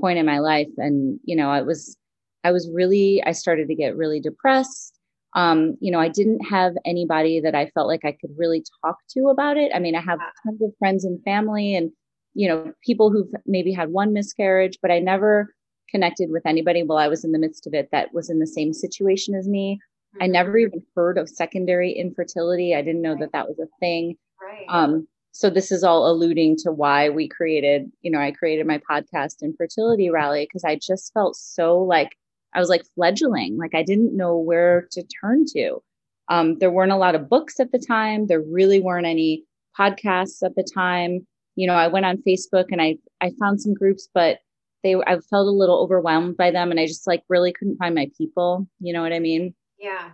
point 0.00 0.18
in 0.18 0.26
my 0.26 0.40
life. 0.40 0.68
And, 0.78 1.20
you 1.22 1.36
know, 1.36 1.50
I 1.50 1.62
was, 1.62 1.96
I 2.46 2.52
was 2.52 2.70
really, 2.72 3.22
I 3.24 3.32
started 3.32 3.68
to 3.68 3.74
get 3.74 3.96
really 3.96 4.20
depressed. 4.20 4.98
Um, 5.34 5.76
you 5.80 5.90
know, 5.90 6.00
I 6.00 6.08
didn't 6.08 6.44
have 6.46 6.74
anybody 6.84 7.40
that 7.40 7.54
I 7.54 7.66
felt 7.74 7.88
like 7.88 8.04
I 8.04 8.12
could 8.12 8.30
really 8.38 8.64
talk 8.82 8.98
to 9.10 9.28
about 9.28 9.56
it. 9.56 9.72
I 9.74 9.80
mean, 9.80 9.96
I 9.96 10.00
have 10.00 10.20
tons 10.44 10.62
of 10.62 10.70
friends 10.78 11.04
and 11.04 11.22
family 11.24 11.74
and 11.74 11.90
you 12.36 12.46
know, 12.46 12.70
people 12.84 13.10
who've 13.10 13.32
maybe 13.46 13.72
had 13.72 13.90
one 13.90 14.12
miscarriage, 14.12 14.78
but 14.82 14.90
I 14.90 14.98
never 14.98 15.54
connected 15.90 16.30
with 16.30 16.44
anybody 16.44 16.82
while 16.82 16.98
I 16.98 17.08
was 17.08 17.24
in 17.24 17.32
the 17.32 17.38
midst 17.38 17.66
of 17.66 17.72
it 17.72 17.88
that 17.92 18.12
was 18.12 18.28
in 18.28 18.40
the 18.40 18.46
same 18.46 18.74
situation 18.74 19.34
as 19.34 19.48
me. 19.48 19.80
Mm-hmm. 20.14 20.22
I 20.22 20.26
never 20.26 20.58
even 20.58 20.82
heard 20.94 21.16
of 21.16 21.30
secondary 21.30 21.92
infertility. 21.92 22.74
I 22.74 22.82
didn't 22.82 23.00
know 23.00 23.12
right. 23.12 23.20
that 23.20 23.32
that 23.32 23.48
was 23.48 23.58
a 23.58 23.68
thing. 23.80 24.16
Right. 24.40 24.66
Um, 24.68 25.08
so 25.32 25.48
this 25.48 25.72
is 25.72 25.82
all 25.82 26.10
alluding 26.10 26.56
to 26.58 26.72
why 26.72 27.08
we 27.08 27.26
created, 27.26 27.90
you 28.02 28.10
know, 28.10 28.20
I 28.20 28.32
created 28.32 28.66
my 28.66 28.80
podcast 28.90 29.42
Infertility 29.42 30.10
Rally 30.10 30.44
because 30.44 30.64
I 30.64 30.76
just 30.76 31.14
felt 31.14 31.36
so 31.36 31.78
like 31.78 32.16
I 32.56 32.60
was 32.60 32.68
like 32.68 32.84
fledgling, 32.94 33.58
like 33.58 33.74
I 33.74 33.82
didn't 33.82 34.16
know 34.16 34.36
where 34.38 34.88
to 34.92 35.04
turn 35.20 35.44
to. 35.54 35.82
Um, 36.28 36.58
there 36.58 36.72
weren't 36.72 36.92
a 36.92 36.96
lot 36.96 37.14
of 37.14 37.28
books 37.28 37.60
at 37.60 37.70
the 37.70 37.78
time. 37.78 38.26
There 38.26 38.42
really 38.42 38.80
weren't 38.80 39.06
any 39.06 39.44
podcasts 39.78 40.42
at 40.42 40.56
the 40.56 40.64
time 40.64 41.26
you 41.56 41.66
know, 41.66 41.74
I 41.74 41.88
went 41.88 42.06
on 42.06 42.18
Facebook 42.18 42.66
and 42.70 42.80
I 42.80 42.98
I 43.20 43.32
found 43.40 43.60
some 43.60 43.74
groups, 43.74 44.08
but 44.14 44.38
they 44.84 44.94
I 44.94 45.18
felt 45.18 45.48
a 45.48 45.50
little 45.50 45.80
overwhelmed 45.80 46.36
by 46.36 46.50
them, 46.52 46.70
and 46.70 46.78
I 46.78 46.86
just 46.86 47.06
like 47.06 47.24
really 47.28 47.52
couldn't 47.52 47.78
find 47.78 47.94
my 47.94 48.10
people. 48.16 48.68
You 48.78 48.92
know 48.92 49.02
what 49.02 49.12
I 49.12 49.18
mean? 49.18 49.54
Yeah. 49.78 50.10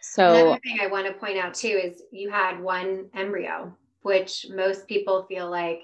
So 0.00 0.34
another 0.34 0.60
thing 0.64 0.78
I 0.80 0.86
want 0.86 1.06
to 1.08 1.12
point 1.12 1.38
out 1.38 1.54
too 1.54 1.80
is 1.82 2.02
you 2.10 2.30
had 2.30 2.60
one 2.60 3.10
embryo, 3.14 3.76
which 4.02 4.46
most 4.50 4.86
people 4.86 5.26
feel 5.28 5.50
like 5.50 5.82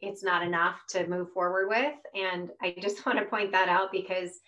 it's 0.00 0.22
not 0.22 0.42
enough 0.42 0.80
to 0.88 1.06
move 1.06 1.32
forward 1.32 1.68
with, 1.68 1.94
and 2.14 2.50
I 2.60 2.74
just 2.80 3.06
want 3.06 3.18
to 3.18 3.24
point 3.24 3.52
that 3.52 3.68
out 3.68 3.92
because 3.92 4.40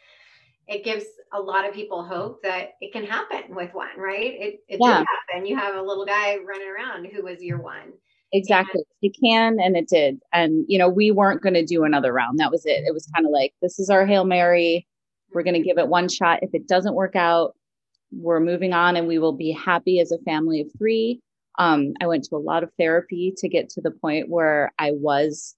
it 0.68 0.84
gives 0.84 1.06
a 1.32 1.40
lot 1.40 1.66
of 1.66 1.74
people 1.74 2.04
hope 2.04 2.42
that 2.42 2.74
it 2.80 2.92
can 2.92 3.04
happen 3.04 3.54
with 3.54 3.72
one, 3.72 3.98
right? 3.98 4.34
It, 4.34 4.60
it 4.68 4.78
yeah. 4.80 4.98
did 4.98 5.06
happen. 5.30 5.46
You 5.46 5.56
have 5.56 5.74
a 5.76 5.82
little 5.82 6.04
guy 6.04 6.36
running 6.36 6.68
around 6.68 7.06
who 7.06 7.24
was 7.24 7.42
your 7.42 7.60
one. 7.60 7.92
Exactly. 8.32 8.82
And- 9.02 9.10
it 9.10 9.16
can 9.22 9.58
and 9.60 9.76
it 9.76 9.88
did. 9.88 10.20
And, 10.32 10.64
you 10.68 10.78
know, 10.78 10.88
we 10.88 11.10
weren't 11.10 11.42
going 11.42 11.54
to 11.54 11.64
do 11.64 11.84
another 11.84 12.12
round. 12.12 12.38
That 12.38 12.50
was 12.50 12.66
it. 12.66 12.84
It 12.86 12.92
was 12.92 13.08
kind 13.14 13.26
of 13.26 13.32
like, 13.32 13.54
this 13.62 13.78
is 13.78 13.88
our 13.88 14.04
Hail 14.04 14.24
Mary. 14.24 14.86
We're 15.32 15.42
going 15.42 15.54
to 15.54 15.62
give 15.62 15.78
it 15.78 15.88
one 15.88 16.08
shot. 16.08 16.42
If 16.42 16.50
it 16.52 16.68
doesn't 16.68 16.94
work 16.94 17.16
out, 17.16 17.54
we're 18.12 18.40
moving 18.40 18.72
on 18.72 18.96
and 18.96 19.06
we 19.06 19.18
will 19.18 19.32
be 19.32 19.52
happy 19.52 20.00
as 20.00 20.12
a 20.12 20.18
family 20.18 20.60
of 20.60 20.68
three. 20.76 21.20
Um, 21.58 21.94
I 22.00 22.06
went 22.06 22.24
to 22.24 22.36
a 22.36 22.38
lot 22.38 22.62
of 22.62 22.70
therapy 22.78 23.34
to 23.38 23.48
get 23.48 23.68
to 23.70 23.80
the 23.80 23.90
point 23.90 24.28
where 24.28 24.72
I 24.78 24.92
was 24.92 25.56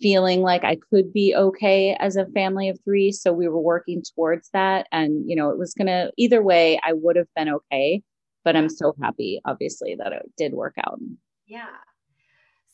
feeling 0.00 0.42
like 0.42 0.64
I 0.64 0.76
could 0.90 1.12
be 1.12 1.34
okay 1.34 1.94
as 1.98 2.16
a 2.16 2.26
family 2.26 2.68
of 2.68 2.78
three. 2.84 3.12
So 3.12 3.32
we 3.32 3.48
were 3.48 3.60
working 3.60 4.02
towards 4.14 4.48
that. 4.52 4.86
And, 4.92 5.28
you 5.28 5.36
know, 5.36 5.50
it 5.50 5.58
was 5.58 5.74
going 5.74 5.86
to, 5.86 6.12
either 6.16 6.42
way, 6.42 6.80
I 6.82 6.92
would 6.92 7.16
have 7.16 7.28
been 7.36 7.48
okay. 7.48 8.02
But 8.44 8.56
I'm 8.56 8.70
so 8.70 8.94
happy, 9.02 9.40
obviously, 9.44 9.96
that 9.96 10.12
it 10.12 10.30
did 10.38 10.54
work 10.54 10.74
out. 10.78 10.98
Yeah. 11.46 11.66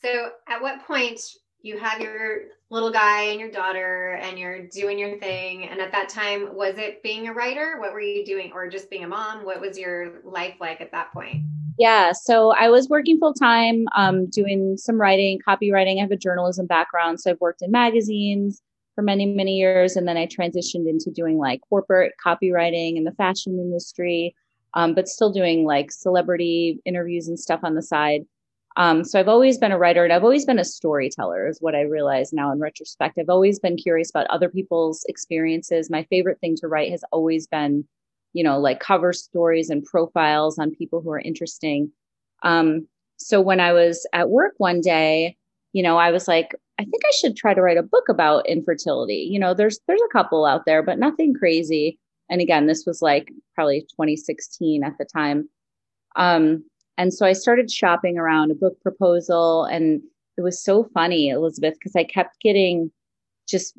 So 0.03 0.31
at 0.47 0.63
what 0.63 0.87
point 0.87 1.21
you 1.63 1.79
have 1.79 2.01
your 2.01 2.43
little 2.71 2.93
guy 2.93 3.23
and 3.23 3.41
your 3.41 3.51
daughter 3.51 4.21
and 4.23 4.39
you're 4.39 4.69
doing 4.69 4.99
your 4.99 5.19
thing 5.19 5.69
and 5.69 5.81
at 5.81 5.91
that 5.93 6.09
time 6.09 6.55
was 6.55 6.79
it 6.79 7.03
being 7.03 7.29
a 7.29 7.33
writer 7.33 7.79
what 7.81 7.93
were 7.93 8.01
you 8.01 8.25
doing 8.25 8.53
or 8.53 8.69
just 8.69 8.91
being 8.91 9.05
a 9.05 9.09
mom 9.09 9.45
what 9.45 9.61
was 9.61 9.79
your 9.79 10.21
life 10.25 10.55
like 10.61 10.81
at 10.81 10.93
that 10.93 11.13
point 11.13 11.43
Yeah, 11.79 12.13
so 12.13 12.53
I 12.53 12.71
was 12.71 12.89
working 12.89 13.19
full 13.19 13.35
time, 13.35 13.87
um, 13.95 14.27
doing 14.27 14.77
some 14.79 14.99
writing, 15.01 15.39
copywriting. 15.47 15.99
I 15.99 16.01
have 16.01 16.11
a 16.11 16.17
journalism 16.17 16.67
background, 16.67 17.21
so 17.21 17.31
I've 17.31 17.41
worked 17.41 17.61
in 17.63 17.71
magazines 17.71 18.63
for 18.95 19.03
many, 19.03 19.27
many 19.27 19.57
years, 19.57 19.95
and 19.95 20.09
then 20.09 20.17
I 20.17 20.27
transitioned 20.27 20.89
into 20.89 21.11
doing 21.11 21.37
like 21.37 21.61
corporate 21.69 22.15
copywriting 22.25 22.97
in 22.97 23.05
the 23.05 23.13
fashion 23.13 23.59
industry, 23.59 24.35
um, 24.73 24.95
but 24.95 25.07
still 25.07 25.31
doing 25.31 25.67
like 25.67 25.93
celebrity 25.93 26.81
interviews 26.87 27.29
and 27.29 27.39
stuff 27.39 27.61
on 27.63 27.75
the 27.75 27.83
side. 27.83 28.23
Um, 28.79 29.05
so 29.05 29.21
I've 29.21 29.29
always 29.29 29.59
been 29.59 29.73
a 29.73 29.79
writer, 29.79 30.03
and 30.05 30.13
I've 30.13 30.25
always 30.25 30.47
been 30.47 30.59
a 30.59 30.65
storyteller. 30.65 31.47
Is 31.47 31.61
what 31.61 31.75
I 31.75 31.83
realize 31.83 32.33
now 32.33 32.53
in 32.53 32.59
retrospect. 32.59 33.19
I've 33.19 33.29
always 33.29 33.59
been 33.59 33.77
curious 33.77 34.09
about 34.09 34.27
other 34.29 34.49
people's 34.49 35.05
experiences. 35.09 35.91
My 35.91 36.05
favorite 36.05 36.41
thing 36.41 36.57
to 36.57 36.69
write 36.69 36.91
has 36.91 37.05
always 37.13 37.47
been 37.47 37.87
you 38.33 38.45
know, 38.45 38.59
like 38.59 38.81
cover 38.81 39.13
stories 39.13 39.71
and 39.71 39.85
profiles 39.85 40.59
on 40.59 40.75
people 40.75 41.01
who 41.01 41.11
are 41.11 41.21
interesting. 41.21 41.91
Um, 42.43 42.87
so 43.17 43.41
when 43.41 43.61
I 43.61 43.73
was 43.73 44.07
at 44.13 44.31
work 44.31 44.55
one 44.59 44.81
day, 44.81 45.37
you 45.73 45.83
know, 45.83 45.97
I 45.97 46.11
was 46.11 46.29
like, 46.29 46.55
I 46.79 46.85
think 46.85 47.03
I 47.05 47.11
should 47.19 47.37
try 47.37 47.55
to 47.55 47.63
write 47.63 47.79
a 47.79 47.83
book 47.83 48.09
about 48.09 48.47
infertility. 48.47 49.29
You 49.31 49.39
know, 49.39 49.55
there's 49.55 49.81
there's 49.87 50.01
a 50.01 50.13
couple 50.13 50.45
out 50.45 50.67
there, 50.67 50.83
but 50.83 50.99
nothing 50.99 51.35
crazy. 51.35 51.99
And 52.29 52.41
again, 52.41 52.67
this 52.67 52.85
was 52.87 53.01
like 53.01 53.33
probably 53.55 53.83
2016 53.83 54.85
at 54.85 54.99
the 54.99 55.05
time. 55.05 55.49
Um, 56.17 56.65
and 56.99 57.13
so 57.13 57.27
I 57.27 57.33
started 57.33 57.71
shopping 57.71 58.19
around 58.19 58.51
a 58.51 58.55
book 58.55 58.81
proposal, 58.81 59.65
and 59.65 60.03
it 60.37 60.43
was 60.43 60.63
so 60.63 60.85
funny, 60.95 61.29
Elizabeth, 61.29 61.75
because 61.75 61.95
I 61.95 62.05
kept 62.05 62.41
getting 62.41 62.91
just 63.49 63.79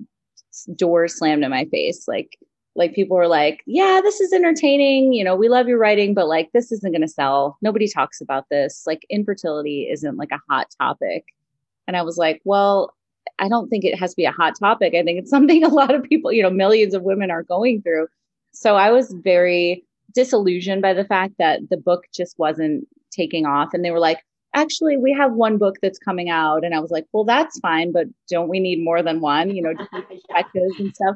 doors 0.75 1.18
slammed 1.18 1.44
in 1.44 1.50
my 1.50 1.66
face. 1.66 2.08
Like, 2.08 2.38
like 2.77 2.93
people 2.93 3.17
were 3.17 3.27
like, 3.27 3.63
yeah, 3.65 4.00
this 4.03 4.22
is 4.22 4.31
entertaining. 4.31 5.12
You 5.12 5.24
know, 5.24 5.36
we 5.36 5.50
love 5.50 5.67
your 5.67 5.79
writing, 5.79 6.13
but 6.13 6.27
like 6.27 6.51
this 6.53 6.72
isn't 6.72 6.91
going 6.91 7.01
to 7.01 7.07
sell. 7.07 7.57
Nobody 7.62 7.88
talks 7.88 8.22
about 8.22 8.46
this. 8.50 8.84
Like 8.86 9.05
infertility 9.10 9.89
isn't 9.91 10.17
like 10.17 10.31
a 10.31 10.39
hot 10.50 10.67
topic. 10.79 11.25
And 11.88 11.98
I 11.98 12.03
was 12.03 12.17
like, 12.17 12.41
well, 12.46 12.93
I 13.39 13.50
don't 13.50 13.69
think 13.69 13.84
it 13.84 13.98
has 13.98 14.12
to 14.12 14.15
be 14.15 14.25
a 14.25 14.31
hot 14.31 14.53
topic. 14.60 14.93
I 14.93 15.03
think 15.03 15.19
it's 15.19 15.29
something 15.38 15.63
a 15.63 15.69
lot 15.69 15.93
of 15.93 16.03
people, 16.03 16.31
you 16.31 16.43
know, 16.43 16.50
millions 16.50 16.93
of 16.93 17.03
women 17.03 17.31
are 17.31 17.43
going 17.43 17.81
through. 17.81 18.07
So 18.51 18.75
I 18.75 18.91
was 18.91 19.12
very 19.24 19.84
disillusioned 20.13 20.81
by 20.81 20.93
the 20.93 21.05
fact 21.05 21.34
that 21.39 21.62
the 21.69 21.77
book 21.77 22.05
just 22.13 22.38
wasn't 22.39 22.88
taking 23.12 23.46
off. 23.46 23.74
And 23.74 23.84
they 23.84 23.91
were 23.91 24.00
like, 24.00 24.19
actually, 24.53 24.98
we 24.98 25.13
have 25.13 25.34
one 25.34 25.57
book 25.57 25.75
that's 25.81 26.00
coming 26.00 26.29
out. 26.29 26.63
And 26.63 26.74
I 26.74 26.79
was 26.79 26.91
like, 26.91 27.05
well, 27.12 27.24
that's 27.24 27.60
fine, 27.60 27.91
but 27.91 28.07
don't 28.29 28.48
we 28.48 28.60
need 28.60 28.84
more 28.84 29.03
than 29.03 29.19
one, 29.19 29.55
you 29.55 29.62
know, 29.62 29.74
perspectives 30.10 30.79
and 30.79 30.96
stuff. 30.96 31.15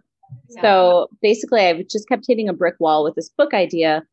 So 0.61 1.07
basically, 1.21 1.61
I 1.61 1.83
just 1.83 2.07
kept 2.09 2.25
hitting 2.27 2.49
a 2.49 2.53
brick 2.53 2.75
wall 2.79 3.03
with 3.03 3.15
this 3.15 3.29
book 3.29 3.53
idea. 3.53 4.03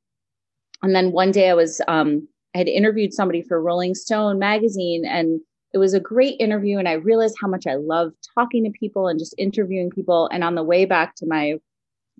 And 0.83 0.95
then 0.95 1.13
one 1.13 1.33
day 1.33 1.51
I 1.51 1.55
was, 1.55 1.81
um, 1.89 2.29
I 2.55 2.59
had 2.59 2.69
interviewed 2.69 3.13
somebody 3.13 3.43
for 3.43 3.61
Rolling 3.61 3.95
Stone 3.95 4.39
magazine, 4.39 5.05
and 5.05 5.41
it 5.73 5.79
was 5.79 5.95
a 5.95 6.01
great 6.01 6.37
interview. 6.41 6.79
And 6.79 6.89
I 6.89 6.93
realized 6.93 7.37
how 7.41 7.49
much 7.49 7.67
I 7.67 7.75
love 7.75 8.13
talking 8.35 8.65
to 8.65 8.71
people 8.71 9.09
and 9.09 9.19
just 9.19 9.35
interviewing 9.37 9.91
people. 9.91 10.29
And 10.33 10.45
on 10.45 10.55
the 10.55 10.63
way 10.63 10.85
back 10.85 11.15
to 11.17 11.27
my 11.27 11.55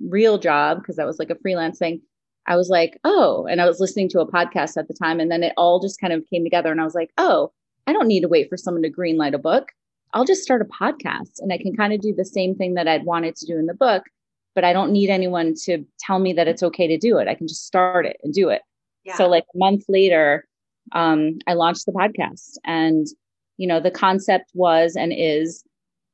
real 0.09 0.39
job, 0.39 0.79
because 0.79 0.97
that 0.97 1.07
was 1.07 1.19
like 1.19 1.31
a 1.31 1.39
freelance 1.39 1.79
thing, 1.79 2.03
I 2.47 2.57
was 2.57 2.69
like, 2.69 2.99
oh, 3.05 3.47
and 3.49 3.61
I 3.61 3.67
was 3.67 3.79
listening 3.79 4.09
to 4.11 4.21
a 4.21 4.31
podcast 4.31 4.77
at 4.77 4.89
the 4.89 4.95
time. 4.95 5.21
And 5.21 5.31
then 5.31 5.43
it 5.43 5.53
all 5.57 5.81
just 5.81 6.01
kind 6.01 6.13
of 6.13 6.25
came 6.29 6.45
together. 6.45 6.73
And 6.73 6.81
I 6.81 6.85
was 6.85 6.95
like, 6.95 7.11
oh, 7.19 7.53
I 7.87 7.93
don't 7.93 8.09
need 8.09 8.23
to 8.23 8.29
wait 8.29 8.49
for 8.49 8.57
someone 8.57 8.83
to 8.83 8.91
greenlight 8.91 9.35
a 9.35 9.39
book. 9.39 9.73
I'll 10.13 10.25
just 10.25 10.43
start 10.43 10.63
a 10.63 10.65
podcast 10.65 11.41
and 11.41 11.53
I 11.53 11.59
can 11.59 11.77
kind 11.77 11.93
of 11.93 12.01
do 12.01 12.15
the 12.15 12.25
same 12.25 12.55
thing 12.55 12.75
that 12.75 12.89
I'd 12.89 13.05
wanted 13.05 13.37
to 13.37 13.47
do 13.47 13.59
in 13.59 13.67
the 13.67 13.75
book, 13.75 14.05
but 14.55 14.65
I 14.65 14.73
don't 14.73 14.93
need 14.93 15.11
anyone 15.11 15.55
to 15.65 15.85
tell 16.01 16.19
me 16.19 16.33
that 16.35 16.49
it's 16.49 16.63
okay 16.63 16.87
to 16.87 16.99
do 16.99 17.19
it. 17.19 17.29
I 17.29 17.35
can 17.35 17.47
just 17.47 17.67
start 17.67 18.07
it 18.07 18.17
and 18.23 18.33
do 18.33 18.49
it. 18.49 18.63
Yeah. 19.05 19.17
So 19.17 19.29
like 19.29 19.45
a 19.55 19.59
month 19.59 19.85
later, 19.89 20.47
um, 20.93 21.39
I 21.47 21.55
launched 21.55 21.87
the 21.87 21.93
podcast 21.93 22.57
and, 22.65 23.07
you 23.57 23.67
know, 23.67 23.81
the 23.81 23.91
concept 23.91 24.51
was 24.55 24.97
and 24.97 25.13
is 25.15 25.65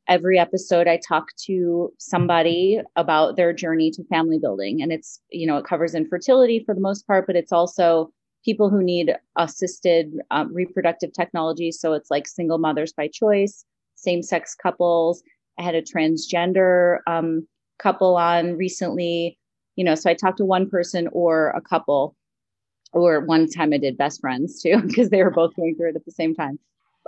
every 0.08 0.38
episode 0.38 0.86
I 0.86 0.98
talk 0.98 1.28
to 1.46 1.92
somebody 1.98 2.80
about 2.96 3.36
their 3.36 3.52
journey 3.52 3.90
to 3.92 4.04
family 4.04 4.38
building. 4.38 4.82
And 4.82 4.92
it's, 4.92 5.20
you 5.30 5.46
know, 5.46 5.56
it 5.56 5.64
covers 5.64 5.94
infertility 5.94 6.62
for 6.64 6.74
the 6.74 6.80
most 6.80 7.06
part, 7.06 7.26
but 7.26 7.36
it's 7.36 7.52
also 7.52 8.10
people 8.44 8.68
who 8.68 8.82
need 8.82 9.16
assisted 9.36 10.12
um, 10.30 10.52
reproductive 10.52 11.12
technology. 11.12 11.72
So 11.72 11.94
it's 11.94 12.10
like 12.10 12.26
single 12.26 12.58
mothers 12.58 12.92
by 12.92 13.08
choice, 13.08 13.64
same 14.04 14.22
sex 14.22 14.54
couples. 14.54 15.22
I 15.58 15.62
had 15.62 15.74
a 15.74 15.82
transgender 15.82 16.98
um, 17.06 17.46
couple 17.78 18.16
on 18.16 18.56
recently. 18.56 19.38
You 19.76 19.84
know, 19.84 19.94
so 19.94 20.08
I 20.08 20.14
talked 20.14 20.38
to 20.38 20.44
one 20.44 20.70
person 20.70 21.08
or 21.12 21.50
a 21.50 21.60
couple, 21.60 22.14
or 22.92 23.20
one 23.24 23.48
time 23.48 23.72
I 23.72 23.78
did 23.78 23.96
best 23.96 24.20
friends 24.20 24.62
too, 24.62 24.80
because 24.86 25.10
they 25.10 25.22
were 25.22 25.30
both 25.30 25.54
going 25.56 25.74
through 25.74 25.90
it 25.90 25.96
at 25.96 26.04
the 26.04 26.12
same 26.12 26.34
time. 26.34 26.58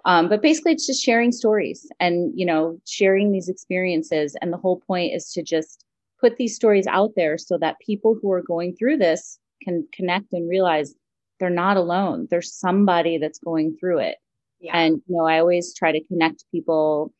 Um, 0.04 0.28
but 0.28 0.42
basically, 0.42 0.72
it's 0.72 0.86
just 0.86 1.02
sharing 1.02 1.32
stories 1.32 1.88
and, 2.00 2.32
you 2.34 2.44
know, 2.44 2.78
sharing 2.86 3.32
these 3.32 3.48
experiences. 3.48 4.36
And 4.40 4.52
the 4.52 4.58
whole 4.58 4.80
point 4.86 5.14
is 5.14 5.32
to 5.32 5.42
just 5.42 5.84
put 6.20 6.36
these 6.36 6.54
stories 6.54 6.86
out 6.86 7.12
there 7.16 7.38
so 7.38 7.58
that 7.58 7.80
people 7.84 8.18
who 8.20 8.30
are 8.32 8.42
going 8.42 8.74
through 8.76 8.98
this 8.98 9.38
can 9.62 9.86
connect 9.92 10.32
and 10.32 10.48
realize 10.48 10.94
they're 11.38 11.50
not 11.50 11.76
alone. 11.76 12.28
There's 12.30 12.54
somebody 12.54 13.18
that's 13.18 13.38
going 13.38 13.76
through 13.78 13.98
it. 14.00 14.16
Yeah. 14.66 14.76
And, 14.78 15.02
you 15.06 15.16
know, 15.16 15.26
I 15.26 15.38
always 15.38 15.74
try 15.74 15.92
to 15.92 16.04
connect 16.04 16.44
people 16.52 17.12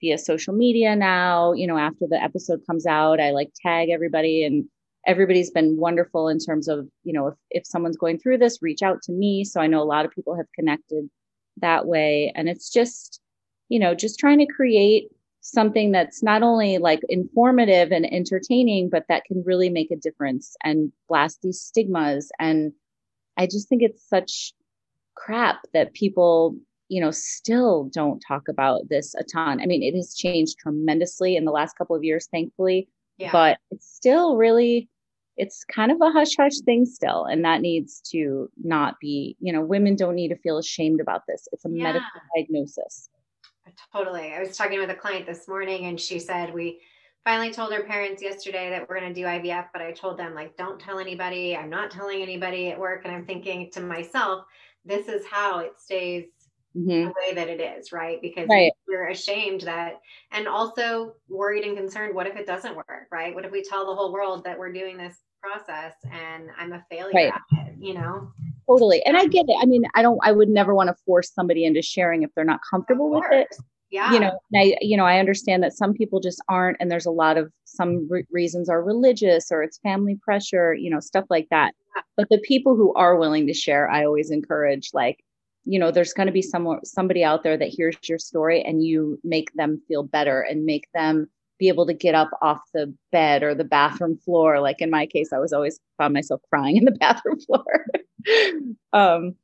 via 0.00 0.18
social 0.18 0.54
media 0.54 0.96
now. 0.96 1.52
You 1.52 1.66
know, 1.66 1.78
after 1.78 2.06
the 2.08 2.22
episode 2.22 2.60
comes 2.66 2.86
out, 2.86 3.20
I 3.20 3.30
like 3.30 3.52
tag 3.60 3.90
everybody 3.90 4.44
and 4.44 4.64
everybody's 5.06 5.50
been 5.50 5.76
wonderful 5.76 6.28
in 6.28 6.38
terms 6.38 6.68
of, 6.68 6.86
you 7.04 7.12
know, 7.12 7.28
if, 7.28 7.34
if 7.50 7.66
someone's 7.66 7.96
going 7.96 8.18
through 8.18 8.38
this, 8.38 8.62
reach 8.62 8.82
out 8.82 9.02
to 9.02 9.12
me. 9.12 9.44
So 9.44 9.60
I 9.60 9.66
know 9.66 9.82
a 9.82 9.84
lot 9.84 10.04
of 10.04 10.12
people 10.12 10.36
have 10.36 10.46
connected 10.54 11.08
that 11.60 11.86
way. 11.86 12.32
And 12.34 12.48
it's 12.48 12.70
just, 12.70 13.20
you 13.68 13.78
know, 13.78 13.94
just 13.94 14.18
trying 14.18 14.38
to 14.38 14.46
create 14.46 15.08
something 15.40 15.90
that's 15.90 16.22
not 16.22 16.42
only 16.42 16.78
like 16.78 17.00
informative 17.08 17.90
and 17.90 18.06
entertaining, 18.12 18.88
but 18.88 19.04
that 19.08 19.24
can 19.24 19.42
really 19.44 19.68
make 19.68 19.90
a 19.90 19.96
difference 19.96 20.54
and 20.62 20.92
blast 21.08 21.40
these 21.42 21.60
stigmas. 21.60 22.30
And 22.38 22.72
I 23.36 23.46
just 23.46 23.68
think 23.68 23.82
it's 23.82 24.08
such 24.08 24.52
crap 25.16 25.62
that 25.74 25.94
people 25.94 26.56
you 26.92 27.00
know, 27.00 27.10
still 27.10 27.84
don't 27.84 28.20
talk 28.20 28.48
about 28.48 28.86
this 28.90 29.14
a 29.14 29.24
ton. 29.24 29.62
I 29.62 29.64
mean, 29.64 29.82
it 29.82 29.94
has 29.96 30.14
changed 30.14 30.58
tremendously 30.58 31.36
in 31.36 31.46
the 31.46 31.50
last 31.50 31.78
couple 31.78 31.96
of 31.96 32.04
years, 32.04 32.28
thankfully, 32.30 32.86
yeah. 33.16 33.32
but 33.32 33.56
it's 33.70 33.90
still 33.90 34.36
really, 34.36 34.90
it's 35.38 35.64
kind 35.64 35.90
of 35.90 36.02
a 36.02 36.10
hush 36.10 36.36
hush 36.36 36.58
thing 36.66 36.84
still. 36.84 37.24
And 37.24 37.46
that 37.46 37.62
needs 37.62 38.02
to 38.10 38.50
not 38.62 39.00
be, 39.00 39.38
you 39.40 39.54
know, 39.54 39.62
women 39.62 39.96
don't 39.96 40.14
need 40.14 40.28
to 40.28 40.36
feel 40.36 40.58
ashamed 40.58 41.00
about 41.00 41.22
this. 41.26 41.48
It's 41.52 41.64
a 41.64 41.70
yeah. 41.70 41.82
medical 41.82 42.20
diagnosis. 42.36 43.08
Totally. 43.90 44.34
I 44.34 44.40
was 44.40 44.54
talking 44.54 44.78
with 44.78 44.90
a 44.90 44.94
client 44.94 45.24
this 45.24 45.48
morning 45.48 45.86
and 45.86 45.98
she 45.98 46.18
said, 46.18 46.52
we, 46.52 46.80
finally 47.24 47.52
told 47.52 47.72
her 47.72 47.84
parents 47.84 48.20
yesterday 48.20 48.68
that 48.68 48.88
we're 48.88 48.98
going 48.98 49.14
to 49.14 49.20
do 49.20 49.24
IVF, 49.24 49.66
but 49.72 49.80
I 49.80 49.92
told 49.92 50.18
them 50.18 50.34
like, 50.34 50.56
don't 50.56 50.80
tell 50.80 50.98
anybody. 50.98 51.56
I'm 51.56 51.70
not 51.70 51.92
telling 51.92 52.20
anybody 52.20 52.72
at 52.72 52.80
work. 52.80 53.02
And 53.04 53.14
I'm 53.14 53.24
thinking 53.24 53.70
to 53.74 53.80
myself, 53.80 54.44
this 54.84 55.06
is 55.06 55.24
how 55.24 55.60
it 55.60 55.78
stays 55.78 56.24
mm-hmm. 56.76 57.04
the 57.04 57.06
way 57.06 57.34
that 57.34 57.48
it 57.48 57.60
is, 57.60 57.92
right? 57.92 58.20
Because 58.20 58.48
right. 58.48 58.72
we're 58.88 59.08
ashamed 59.08 59.62
that, 59.62 60.00
and 60.30 60.46
also 60.48 61.14
worried 61.28 61.64
and 61.64 61.76
concerned. 61.76 62.14
What 62.14 62.26
if 62.26 62.36
it 62.36 62.46
doesn't 62.46 62.76
work, 62.76 63.06
right? 63.10 63.34
What 63.34 63.44
if 63.44 63.52
we 63.52 63.62
tell 63.62 63.86
the 63.86 63.94
whole 63.94 64.12
world 64.12 64.44
that 64.44 64.58
we're 64.58 64.72
doing 64.72 64.96
this 64.96 65.16
process 65.42 65.94
and 66.04 66.50
I'm 66.56 66.72
a 66.72 66.84
failure 66.88 67.10
right. 67.14 67.32
at 67.32 67.66
it, 67.66 67.74
you 67.80 67.94
know? 67.94 68.30
Totally. 68.68 69.04
And 69.04 69.16
I 69.16 69.26
get 69.26 69.46
it. 69.48 69.56
I 69.60 69.66
mean, 69.66 69.82
I 69.94 70.02
don't, 70.02 70.20
I 70.22 70.30
would 70.30 70.48
never 70.48 70.72
want 70.72 70.88
to 70.88 70.94
force 71.04 71.32
somebody 71.32 71.64
into 71.64 71.82
sharing 71.82 72.22
if 72.22 72.30
they're 72.36 72.44
not 72.44 72.60
comfortable 72.70 73.10
with 73.10 73.24
it. 73.32 73.48
Yeah. 73.90 74.12
You 74.12 74.20
know, 74.20 74.38
I, 74.54 74.76
you 74.80 74.96
know, 74.96 75.04
I 75.04 75.18
understand 75.18 75.62
that 75.64 75.74
some 75.74 75.92
people 75.92 76.20
just 76.20 76.40
aren't, 76.48 76.76
and 76.80 76.90
there's 76.90 77.06
a 77.06 77.10
lot 77.10 77.36
of 77.36 77.52
some 77.64 78.06
re- 78.08 78.24
reasons 78.30 78.68
are 78.68 78.82
religious 78.82 79.50
or 79.50 79.62
it's 79.62 79.78
family 79.78 80.18
pressure, 80.22 80.74
you 80.74 80.88
know, 80.88 81.00
stuff 81.00 81.24
like 81.28 81.48
that. 81.50 81.74
Yeah. 81.96 82.02
But 82.16 82.28
the 82.30 82.38
people 82.38 82.76
who 82.76 82.94
are 82.94 83.16
willing 83.16 83.48
to 83.48 83.52
share, 83.52 83.90
I 83.90 84.04
always 84.04 84.30
encourage, 84.30 84.90
like, 84.94 85.22
you 85.64 85.78
know 85.78 85.90
there's 85.90 86.12
going 86.12 86.26
to 86.26 86.32
be 86.32 86.42
someone 86.42 86.84
somebody 86.84 87.22
out 87.24 87.42
there 87.42 87.56
that 87.56 87.68
hears 87.68 87.96
your 88.08 88.18
story 88.18 88.62
and 88.62 88.82
you 88.82 89.18
make 89.22 89.52
them 89.54 89.80
feel 89.88 90.02
better 90.02 90.40
and 90.40 90.64
make 90.64 90.88
them 90.94 91.28
be 91.58 91.68
able 91.68 91.86
to 91.86 91.94
get 91.94 92.14
up 92.14 92.30
off 92.42 92.60
the 92.74 92.92
bed 93.12 93.44
or 93.44 93.54
the 93.54 93.62
bathroom 93.62 94.18
floor. 94.18 94.60
Like 94.60 94.80
in 94.80 94.90
my 94.90 95.06
case 95.06 95.32
i 95.32 95.38
was 95.38 95.52
always 95.52 95.78
found 95.98 96.14
myself 96.14 96.40
crying 96.50 96.76
in 96.76 96.84
the 96.84 96.90
bathroom 97.00 97.38
floor. 97.40 97.86
Um 98.92 99.36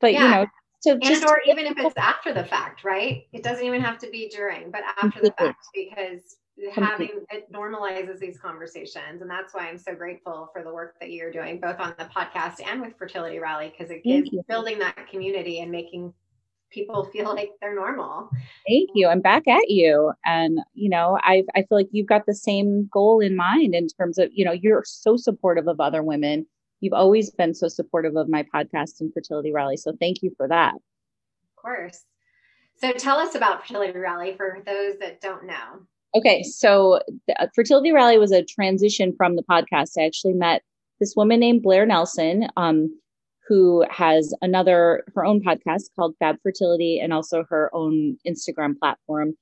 but 0.00 0.12
yeah. 0.12 0.24
you 0.24 0.30
know 0.30 0.46
so 0.80 0.92
and 0.92 1.02
just 1.02 1.24
or 1.24 1.40
even 1.46 1.64
if 1.66 1.78
it's 1.78 1.96
after 1.96 2.34
the 2.34 2.44
fact 2.44 2.84
right? 2.84 3.26
It 3.32 3.42
doesn't 3.42 3.64
even 3.64 3.80
have 3.80 3.98
to 3.98 4.10
be 4.10 4.28
during 4.28 4.70
but 4.70 4.82
after 5.02 5.20
the 5.22 5.32
fact 5.38 5.64
because 5.74 6.36
having 6.70 7.10
it 7.30 7.50
normalizes 7.52 8.18
these 8.18 8.38
conversations 8.38 9.20
and 9.20 9.30
that's 9.30 9.54
why 9.54 9.68
i'm 9.68 9.78
so 9.78 9.94
grateful 9.94 10.50
for 10.52 10.62
the 10.62 10.72
work 10.72 10.94
that 11.00 11.10
you're 11.10 11.32
doing 11.32 11.60
both 11.60 11.78
on 11.80 11.94
the 11.98 12.04
podcast 12.04 12.60
and 12.66 12.80
with 12.80 12.96
fertility 12.98 13.38
rally 13.38 13.72
because 13.76 13.90
it 13.90 14.02
gives 14.04 14.30
building 14.48 14.78
that 14.78 15.08
community 15.08 15.60
and 15.60 15.70
making 15.70 16.12
people 16.70 17.04
feel 17.12 17.34
like 17.34 17.50
they're 17.60 17.74
normal 17.74 18.30
thank 18.68 18.90
you 18.94 19.08
i'm 19.08 19.20
back 19.20 19.46
at 19.48 19.68
you 19.68 20.12
and 20.24 20.60
you 20.74 20.88
know 20.88 21.18
i 21.22 21.42
i 21.54 21.60
feel 21.60 21.78
like 21.78 21.88
you've 21.90 22.06
got 22.06 22.26
the 22.26 22.34
same 22.34 22.88
goal 22.92 23.20
in 23.20 23.34
mind 23.34 23.74
in 23.74 23.86
terms 23.88 24.18
of 24.18 24.28
you 24.32 24.44
know 24.44 24.52
you're 24.52 24.82
so 24.84 25.16
supportive 25.16 25.66
of 25.66 25.80
other 25.80 26.02
women 26.02 26.46
you've 26.82 26.92
always 26.92 27.30
been 27.30 27.54
so 27.54 27.68
supportive 27.68 28.16
of 28.16 28.28
my 28.28 28.42
podcast 28.42 29.00
and 29.00 29.14
fertility 29.14 29.52
rally. 29.52 29.78
So 29.78 29.94
thank 29.98 30.20
you 30.20 30.34
for 30.36 30.48
that. 30.48 30.74
Of 30.74 31.56
course. 31.56 32.04
So 32.76 32.92
tell 32.92 33.18
us 33.18 33.36
about 33.36 33.62
Fertility 33.62 33.96
Rally 33.96 34.34
for 34.36 34.60
those 34.66 34.98
that 34.98 35.20
don't 35.20 35.46
know. 35.46 35.86
Okay, 36.14 36.42
so 36.42 37.00
the 37.26 37.50
Fertility 37.54 37.90
Rally 37.90 38.18
was 38.18 38.32
a 38.32 38.44
transition 38.44 39.14
from 39.16 39.34
the 39.36 39.42
podcast. 39.42 39.92
I 39.98 40.04
actually 40.04 40.34
met 40.34 40.62
this 41.00 41.14
woman 41.16 41.40
named 41.40 41.62
Blair 41.62 41.86
Nelson, 41.86 42.48
um, 42.58 43.00
who 43.48 43.84
has 43.90 44.34
another 44.42 45.04
her 45.14 45.24
own 45.24 45.42
podcast 45.42 45.84
called 45.96 46.14
Fab 46.18 46.36
Fertility, 46.42 47.00
and 47.00 47.14
also 47.14 47.44
her 47.48 47.70
own 47.72 48.18
Instagram 48.26 48.78
platform. 48.78 49.32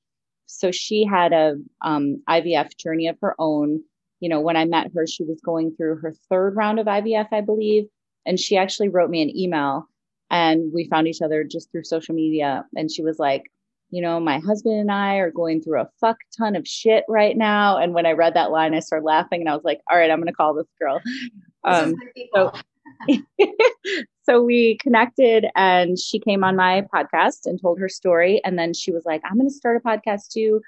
So 0.45 0.71
she 0.71 1.03
had 1.03 1.33
a 1.33 1.55
um, 1.81 2.23
IVF 2.29 2.77
journey 2.77 3.07
of 3.07 3.17
her 3.21 3.35
own. 3.37 3.81
You 4.21 4.29
know, 4.29 4.39
when 4.39 4.55
I 4.55 4.63
met 4.63 4.91
her, 4.95 5.05
she 5.05 5.23
was 5.23 5.41
going 5.41 5.75
through 5.75 5.97
her 5.97 6.13
third 6.29 6.55
round 6.55 6.79
of 6.79 6.87
IVF, 6.87 7.27
I 7.33 7.41
believe, 7.41 7.85
and 8.25 8.39
she 8.39 8.55
actually 8.55 8.87
wrote 8.87 9.09
me 9.09 9.21
an 9.21 9.37
email, 9.37 9.89
and 10.29 10.71
we 10.73 10.87
found 10.87 11.09
each 11.09 11.21
other 11.21 11.43
just 11.43 11.69
through 11.69 11.83
social 11.83 12.15
media. 12.15 12.63
And 12.75 12.89
she 12.89 13.03
was 13.03 13.19
like, 13.19 13.51
you 13.91 14.01
know, 14.01 14.19
my 14.19 14.39
husband 14.39 14.79
and 14.79 14.91
I 14.91 15.17
are 15.17 15.31
going 15.31 15.61
through 15.61 15.81
a 15.81 15.89
fuck 15.99 16.17
ton 16.37 16.55
of 16.55 16.65
shit 16.67 17.03
right 17.09 17.37
now. 17.37 17.77
And 17.77 17.93
when 17.93 18.05
I 18.05 18.11
read 18.11 18.33
that 18.35 18.49
line, 18.49 18.73
I 18.73 18.79
started 18.79 19.05
laughing 19.05 19.41
and 19.41 19.49
I 19.49 19.53
was 19.53 19.65
like, 19.65 19.81
all 19.91 19.97
right, 19.97 20.09
I'm 20.09 20.19
going 20.19 20.27
to 20.27 20.33
call 20.33 20.53
this 20.53 20.67
girl. 20.79 21.01
Um, 21.63 21.93
so, 22.33 22.51
so 24.23 24.41
we 24.41 24.75
connected 24.79 25.45
and 25.55 25.99
she 25.99 26.19
came 26.19 26.43
on 26.43 26.55
my 26.55 26.87
podcast 26.91 27.45
and 27.45 27.61
told 27.61 27.79
her 27.79 27.87
story. 27.87 28.41
And 28.43 28.57
then 28.57 28.73
she 28.73 28.91
was 28.91 29.05
like, 29.05 29.21
I'm 29.23 29.37
going 29.37 29.47
to 29.47 29.53
start 29.53 29.77
a 29.77 29.87
podcast 29.87 30.29
too. 30.33 30.61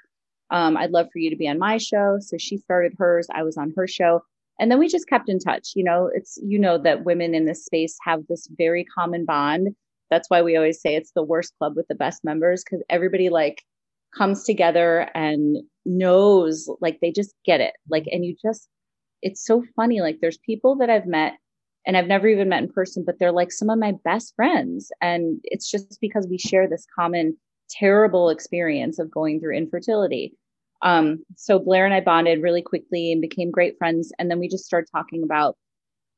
Um, 0.50 0.76
I'd 0.76 0.92
love 0.92 1.08
for 1.12 1.18
you 1.18 1.30
to 1.30 1.36
be 1.36 1.48
on 1.48 1.58
my 1.58 1.78
show. 1.78 2.18
So 2.20 2.38
she 2.38 2.58
started 2.58 2.94
hers. 2.96 3.26
I 3.34 3.42
was 3.42 3.56
on 3.56 3.72
her 3.76 3.88
show. 3.88 4.22
And 4.60 4.70
then 4.70 4.78
we 4.78 4.86
just 4.86 5.08
kept 5.08 5.28
in 5.28 5.40
touch. 5.40 5.72
You 5.74 5.82
know, 5.82 6.08
it's, 6.14 6.38
you 6.40 6.60
know, 6.60 6.78
that 6.78 7.04
women 7.04 7.34
in 7.34 7.44
this 7.44 7.64
space 7.64 7.98
have 8.04 8.20
this 8.28 8.46
very 8.56 8.84
common 8.84 9.24
bond. 9.24 9.74
That's 10.10 10.28
why 10.30 10.42
we 10.42 10.56
always 10.56 10.80
say 10.80 10.94
it's 10.94 11.12
the 11.14 11.22
worst 11.22 11.52
club 11.58 11.74
with 11.76 11.86
the 11.88 11.94
best 11.94 12.24
members 12.24 12.62
because 12.62 12.84
everybody 12.88 13.28
like 13.28 13.62
comes 14.16 14.44
together 14.44 15.08
and 15.14 15.58
knows, 15.84 16.68
like, 16.80 17.00
they 17.00 17.10
just 17.10 17.34
get 17.44 17.60
it. 17.60 17.74
Like, 17.90 18.04
and 18.10 18.24
you 18.24 18.36
just, 18.40 18.68
it's 19.22 19.44
so 19.44 19.64
funny. 19.76 20.00
Like, 20.00 20.18
there's 20.20 20.38
people 20.38 20.76
that 20.76 20.90
I've 20.90 21.06
met 21.06 21.34
and 21.86 21.96
I've 21.96 22.06
never 22.06 22.28
even 22.28 22.48
met 22.48 22.62
in 22.62 22.72
person, 22.72 23.02
but 23.04 23.16
they're 23.18 23.32
like 23.32 23.52
some 23.52 23.70
of 23.70 23.78
my 23.78 23.92
best 24.04 24.34
friends. 24.36 24.90
And 25.00 25.40
it's 25.44 25.70
just 25.70 25.98
because 26.00 26.26
we 26.28 26.38
share 26.38 26.68
this 26.68 26.86
common 26.94 27.36
terrible 27.70 28.30
experience 28.30 28.98
of 28.98 29.10
going 29.10 29.40
through 29.40 29.56
infertility. 29.56 30.34
Um, 30.82 31.24
so 31.36 31.58
Blair 31.58 31.84
and 31.84 31.94
I 31.94 32.00
bonded 32.00 32.42
really 32.42 32.62
quickly 32.62 33.10
and 33.10 33.20
became 33.20 33.50
great 33.50 33.76
friends. 33.78 34.12
And 34.18 34.30
then 34.30 34.38
we 34.38 34.48
just 34.48 34.64
started 34.64 34.88
talking 34.92 35.22
about 35.22 35.56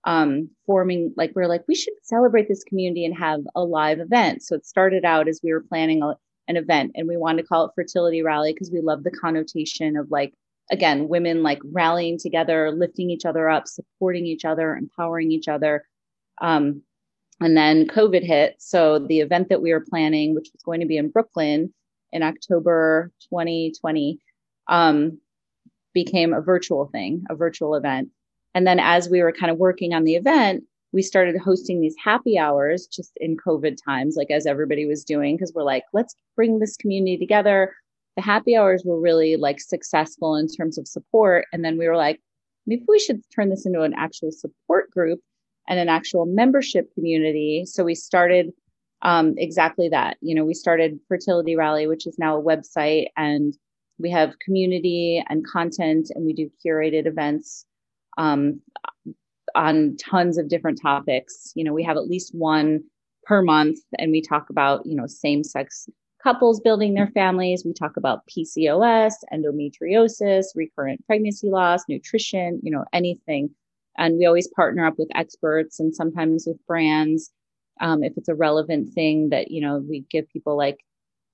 um, 0.04 0.50
forming, 0.66 1.12
like, 1.16 1.32
we 1.34 1.42
are 1.42 1.48
like, 1.48 1.64
we 1.66 1.74
should 1.74 1.94
celebrate 2.02 2.48
this 2.48 2.64
community 2.64 3.04
and 3.04 3.16
have 3.16 3.40
a 3.54 3.64
live 3.64 3.98
event. 3.98 4.42
So 4.42 4.54
it 4.54 4.66
started 4.66 5.04
out 5.04 5.28
as 5.28 5.40
we 5.42 5.52
were 5.52 5.64
planning 5.68 6.02
a, 6.02 6.14
an 6.48 6.56
event 6.56 6.92
and 6.94 7.08
we 7.08 7.16
wanted 7.16 7.42
to 7.42 7.48
call 7.48 7.64
it 7.64 7.72
Fertility 7.74 8.22
Rally 8.22 8.52
because 8.52 8.70
we 8.70 8.80
love 8.80 9.02
the 9.02 9.10
connotation 9.10 9.96
of 9.96 10.10
like 10.10 10.32
again, 10.70 11.08
women 11.08 11.42
like 11.42 11.60
rallying 11.64 12.18
together, 12.18 12.72
lifting 12.72 13.10
each 13.10 13.24
other 13.24 13.48
up, 13.48 13.68
supporting 13.68 14.26
each 14.26 14.44
other, 14.44 14.74
empowering 14.74 15.30
each 15.30 15.48
other. 15.48 15.84
Um, 16.40 16.82
and 17.40 17.56
then 17.56 17.86
COVID 17.86 18.24
hit. 18.24 18.56
So 18.58 18.98
the 18.98 19.20
event 19.20 19.48
that 19.50 19.62
we 19.62 19.72
were 19.72 19.84
planning, 19.86 20.34
which 20.34 20.48
was 20.52 20.62
going 20.62 20.80
to 20.80 20.86
be 20.86 20.96
in 20.96 21.10
Brooklyn 21.10 21.72
in 22.12 22.22
October 22.22 23.12
2020, 23.30 24.18
um, 24.68 25.18
became 25.92 26.32
a 26.32 26.40
virtual 26.40 26.86
thing, 26.86 27.24
a 27.30 27.34
virtual 27.34 27.74
event. 27.74 28.08
And 28.56 28.66
then 28.66 28.80
as 28.80 29.08
we 29.08 29.22
were 29.22 29.32
kind 29.32 29.52
of 29.52 29.58
working 29.58 29.94
on 29.94 30.02
the 30.02 30.16
event, 30.16 30.64
we 30.92 31.02
started 31.02 31.36
hosting 31.36 31.80
these 31.80 31.94
happy 32.02 32.38
hours 32.38 32.88
just 32.88 33.12
in 33.18 33.36
COVID 33.36 33.76
times, 33.84 34.16
like 34.16 34.30
as 34.32 34.46
everybody 34.46 34.86
was 34.86 35.04
doing, 35.04 35.36
because 35.36 35.52
we're 35.54 35.62
like, 35.62 35.84
let's 35.92 36.16
bring 36.34 36.58
this 36.58 36.76
community 36.76 37.16
together 37.18 37.72
the 38.16 38.22
happy 38.22 38.56
hours 38.56 38.82
were 38.84 38.98
really 38.98 39.36
like 39.36 39.60
successful 39.60 40.36
in 40.36 40.48
terms 40.48 40.78
of 40.78 40.88
support. 40.88 41.46
And 41.52 41.64
then 41.64 41.78
we 41.78 41.86
were 41.86 41.96
like, 41.96 42.20
maybe 42.66 42.84
we 42.88 42.98
should 42.98 43.20
turn 43.34 43.50
this 43.50 43.66
into 43.66 43.82
an 43.82 43.94
actual 43.94 44.32
support 44.32 44.90
group 44.90 45.20
and 45.68 45.78
an 45.78 45.88
actual 45.88 46.24
membership 46.24 46.92
community. 46.94 47.64
So 47.66 47.84
we 47.84 47.94
started 47.94 48.52
um, 49.02 49.34
exactly 49.36 49.88
that. 49.90 50.16
You 50.22 50.34
know, 50.34 50.44
we 50.44 50.54
started 50.54 50.98
Fertility 51.08 51.56
Rally, 51.56 51.86
which 51.86 52.06
is 52.06 52.18
now 52.18 52.38
a 52.38 52.42
website, 52.42 53.08
and 53.16 53.54
we 53.98 54.10
have 54.10 54.38
community 54.38 55.22
and 55.28 55.46
content, 55.46 56.10
and 56.14 56.24
we 56.24 56.32
do 56.32 56.50
curated 56.64 57.06
events 57.06 57.66
um, 58.16 58.60
on 59.54 59.96
tons 59.96 60.38
of 60.38 60.48
different 60.48 60.80
topics. 60.80 61.52
You 61.54 61.64
know, 61.64 61.72
we 61.72 61.82
have 61.84 61.96
at 61.96 62.08
least 62.08 62.34
one 62.34 62.84
per 63.24 63.42
month, 63.42 63.78
and 63.98 64.12
we 64.12 64.22
talk 64.22 64.50
about, 64.50 64.86
you 64.86 64.94
know, 64.94 65.06
same 65.06 65.42
sex 65.42 65.88
couples 66.22 66.60
building 66.60 66.94
their 66.94 67.06
families. 67.08 67.64
We 67.64 67.72
talk 67.72 67.96
about 67.96 68.26
PCOS, 68.26 69.12
endometriosis, 69.32 70.46
recurrent 70.54 71.04
pregnancy 71.06 71.48
loss, 71.48 71.84
nutrition, 71.88 72.60
you 72.62 72.70
know, 72.70 72.84
anything. 72.92 73.50
And 73.98 74.18
we 74.18 74.26
always 74.26 74.48
partner 74.48 74.86
up 74.86 74.94
with 74.98 75.08
experts 75.14 75.78
and 75.80 75.94
sometimes 75.94 76.44
with 76.46 76.58
brands. 76.66 77.30
Um, 77.80 78.02
if 78.02 78.14
it's 78.16 78.28
a 78.28 78.34
relevant 78.34 78.92
thing 78.92 79.28
that, 79.30 79.50
you 79.50 79.60
know, 79.60 79.84
we 79.88 80.04
give 80.10 80.28
people 80.28 80.56
like 80.56 80.78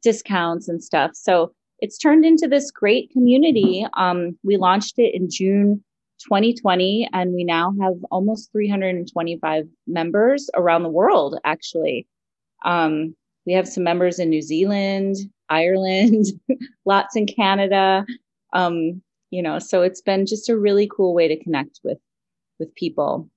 discounts 0.03 0.69
and 0.69 0.83
stuff. 0.83 1.13
So 1.15 1.53
it's 1.79 1.97
turned 1.99 2.25
into 2.25 2.47
this 2.47 2.71
great 2.71 3.11
community. 3.11 3.87
Um, 3.97 4.39
we 4.45 4.57
launched 4.57 4.99
it 4.99 5.15
in 5.15 5.29
June 5.31 5.83
2020, 6.23 7.09
and 7.13 7.35
we 7.35 7.45
now 7.45 7.75
have 7.81 7.95
almost 8.11 8.51
325 8.53 9.67
members 9.87 10.51
around 10.55 10.83
the 10.83 10.89
world, 10.89 11.39
actually. 11.45 12.07
Um, 12.65 13.15
we 13.47 13.53
have 13.55 13.69
some 13.69 13.85
members 13.85 14.19
in 14.19 14.31
New 14.31 14.43
Zealand, 14.43 15.17
Ireland, 15.49 16.27
lots 16.85 17.17
in 17.17 17.27
Canada. 17.27 18.07
Um, 18.53 19.03
you 19.31 19.43
know, 19.43 19.59
so 19.59 19.83
it's 19.83 20.03
been 20.03 20.27
just 20.27 20.49
a 20.49 20.59
really 20.59 20.89
cool 20.95 21.15
way 21.15 21.29
to 21.29 21.43
connect 21.43 21.81
with 21.83 21.99
with 22.59 22.75
people. 22.75 23.29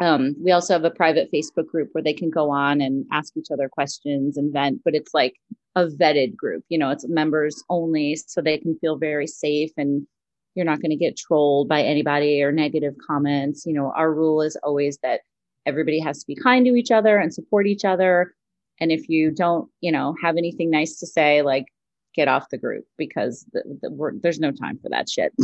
Um, 0.00 0.34
we 0.42 0.52
also 0.52 0.72
have 0.72 0.84
a 0.84 0.90
private 0.90 1.30
Facebook 1.32 1.66
group 1.66 1.90
where 1.92 2.02
they 2.02 2.12
can 2.12 2.30
go 2.30 2.50
on 2.50 2.80
and 2.80 3.04
ask 3.12 3.36
each 3.36 3.50
other 3.52 3.68
questions 3.68 4.36
and 4.36 4.52
vent, 4.52 4.80
but 4.84 4.94
it's 4.94 5.14
like 5.14 5.34
a 5.76 5.86
vetted 5.86 6.36
group. 6.36 6.64
You 6.68 6.78
know, 6.78 6.90
it's 6.90 7.06
members 7.08 7.62
only, 7.68 8.16
so 8.16 8.40
they 8.40 8.58
can 8.58 8.78
feel 8.78 8.96
very 8.96 9.26
safe 9.26 9.70
and 9.76 10.06
you're 10.54 10.66
not 10.66 10.80
going 10.80 10.90
to 10.90 10.96
get 10.96 11.16
trolled 11.16 11.68
by 11.68 11.82
anybody 11.82 12.42
or 12.42 12.52
negative 12.52 12.94
comments. 13.06 13.64
You 13.66 13.72
know, 13.72 13.92
our 13.96 14.12
rule 14.12 14.42
is 14.42 14.56
always 14.62 14.98
that 14.98 15.20
everybody 15.66 16.00
has 16.00 16.20
to 16.20 16.26
be 16.26 16.34
kind 16.34 16.66
to 16.66 16.74
each 16.74 16.90
other 16.90 17.18
and 17.18 17.32
support 17.32 17.66
each 17.66 17.84
other. 17.84 18.34
And 18.80 18.90
if 18.90 19.08
you 19.08 19.30
don't 19.30 19.68
you 19.80 19.92
know 19.92 20.14
have 20.22 20.36
anything 20.36 20.70
nice 20.70 20.98
to 20.98 21.06
say 21.06 21.42
like 21.42 21.66
get 22.14 22.28
off 22.28 22.50
the 22.50 22.58
group 22.58 22.84
because 22.98 23.46
the, 23.52 23.62
the, 23.80 24.20
there's 24.22 24.40
no 24.40 24.50
time 24.50 24.78
for 24.82 24.88
that 24.90 25.08
shit. 25.08 25.32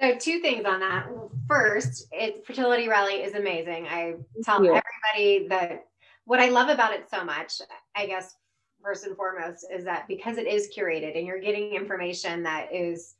So 0.00 0.14
two 0.14 0.38
things 0.38 0.64
on 0.64 0.78
that. 0.78 1.08
First 1.48 2.06
it 2.12 2.46
fertility 2.46 2.86
rally 2.86 3.14
is 3.14 3.34
amazing. 3.34 3.88
I 3.88 4.14
tell 4.44 4.58
everybody 4.58 5.48
that 5.48 5.88
what 6.28 6.38
i 6.38 6.50
love 6.50 6.68
about 6.68 6.92
it 6.92 7.08
so 7.10 7.24
much 7.24 7.54
i 7.96 8.04
guess 8.04 8.36
first 8.82 9.04
and 9.04 9.16
foremost 9.16 9.66
is 9.74 9.84
that 9.84 10.06
because 10.08 10.38
it 10.38 10.46
is 10.46 10.70
curated 10.76 11.16
and 11.16 11.26
you're 11.26 11.40
getting 11.40 11.74
information 11.74 12.42
that 12.42 12.72
is 12.72 13.14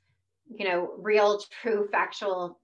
you 0.49 0.66
know 0.68 0.92
real 0.99 1.40
true 1.62 1.88
factual 1.90 2.59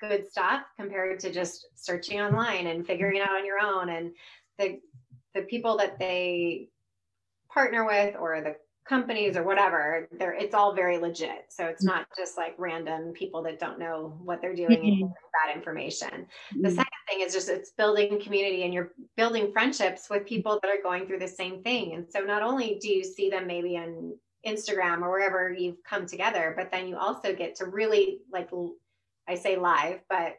good 0.00 0.28
stuff 0.28 0.62
compared 0.76 1.20
to 1.20 1.32
just 1.32 1.66
searching 1.74 2.20
online 2.20 2.66
and 2.66 2.86
figuring 2.86 3.16
it 3.16 3.22
out 3.22 3.36
on 3.36 3.46
your 3.46 3.60
own 3.60 3.88
and 3.88 4.12
the 4.58 4.80
the 5.34 5.42
people 5.42 5.76
that 5.76 5.98
they 5.98 6.68
partner 7.48 7.86
with 7.86 8.16
or 8.18 8.40
the 8.40 8.56
companies 8.88 9.36
or 9.36 9.42
whatever 9.42 10.08
they're 10.18 10.32
it's 10.32 10.54
all 10.54 10.74
very 10.74 10.98
legit 10.98 11.44
so 11.50 11.66
it's 11.66 11.84
not 11.84 12.06
just 12.16 12.38
like 12.38 12.54
random 12.58 13.12
people 13.12 13.42
that 13.42 13.60
don't 13.60 13.78
know 13.78 14.18
what 14.24 14.40
they're 14.40 14.54
doing 14.54 14.70
mm-hmm. 14.70 15.02
and 15.04 15.12
bad 15.44 15.54
information 15.54 16.08
mm-hmm. 16.08 16.62
the 16.62 16.70
second 16.70 16.87
thing 17.08 17.20
is 17.20 17.32
just 17.32 17.48
it's 17.48 17.70
building 17.72 18.20
community 18.20 18.64
and 18.64 18.74
you're 18.74 18.92
building 19.16 19.52
friendships 19.52 20.08
with 20.10 20.26
people 20.26 20.58
that 20.62 20.70
are 20.70 20.82
going 20.82 21.06
through 21.06 21.18
the 21.18 21.28
same 21.28 21.62
thing 21.62 21.94
and 21.94 22.06
so 22.10 22.20
not 22.20 22.42
only 22.42 22.78
do 22.80 22.88
you 22.88 23.04
see 23.04 23.30
them 23.30 23.46
maybe 23.46 23.76
on 23.76 24.14
instagram 24.46 25.02
or 25.02 25.10
wherever 25.10 25.52
you've 25.52 25.82
come 25.84 26.06
together 26.06 26.54
but 26.56 26.70
then 26.70 26.86
you 26.86 26.96
also 26.96 27.34
get 27.34 27.54
to 27.54 27.66
really 27.66 28.18
like 28.32 28.48
i 29.28 29.34
say 29.34 29.56
live 29.56 30.00
but 30.08 30.36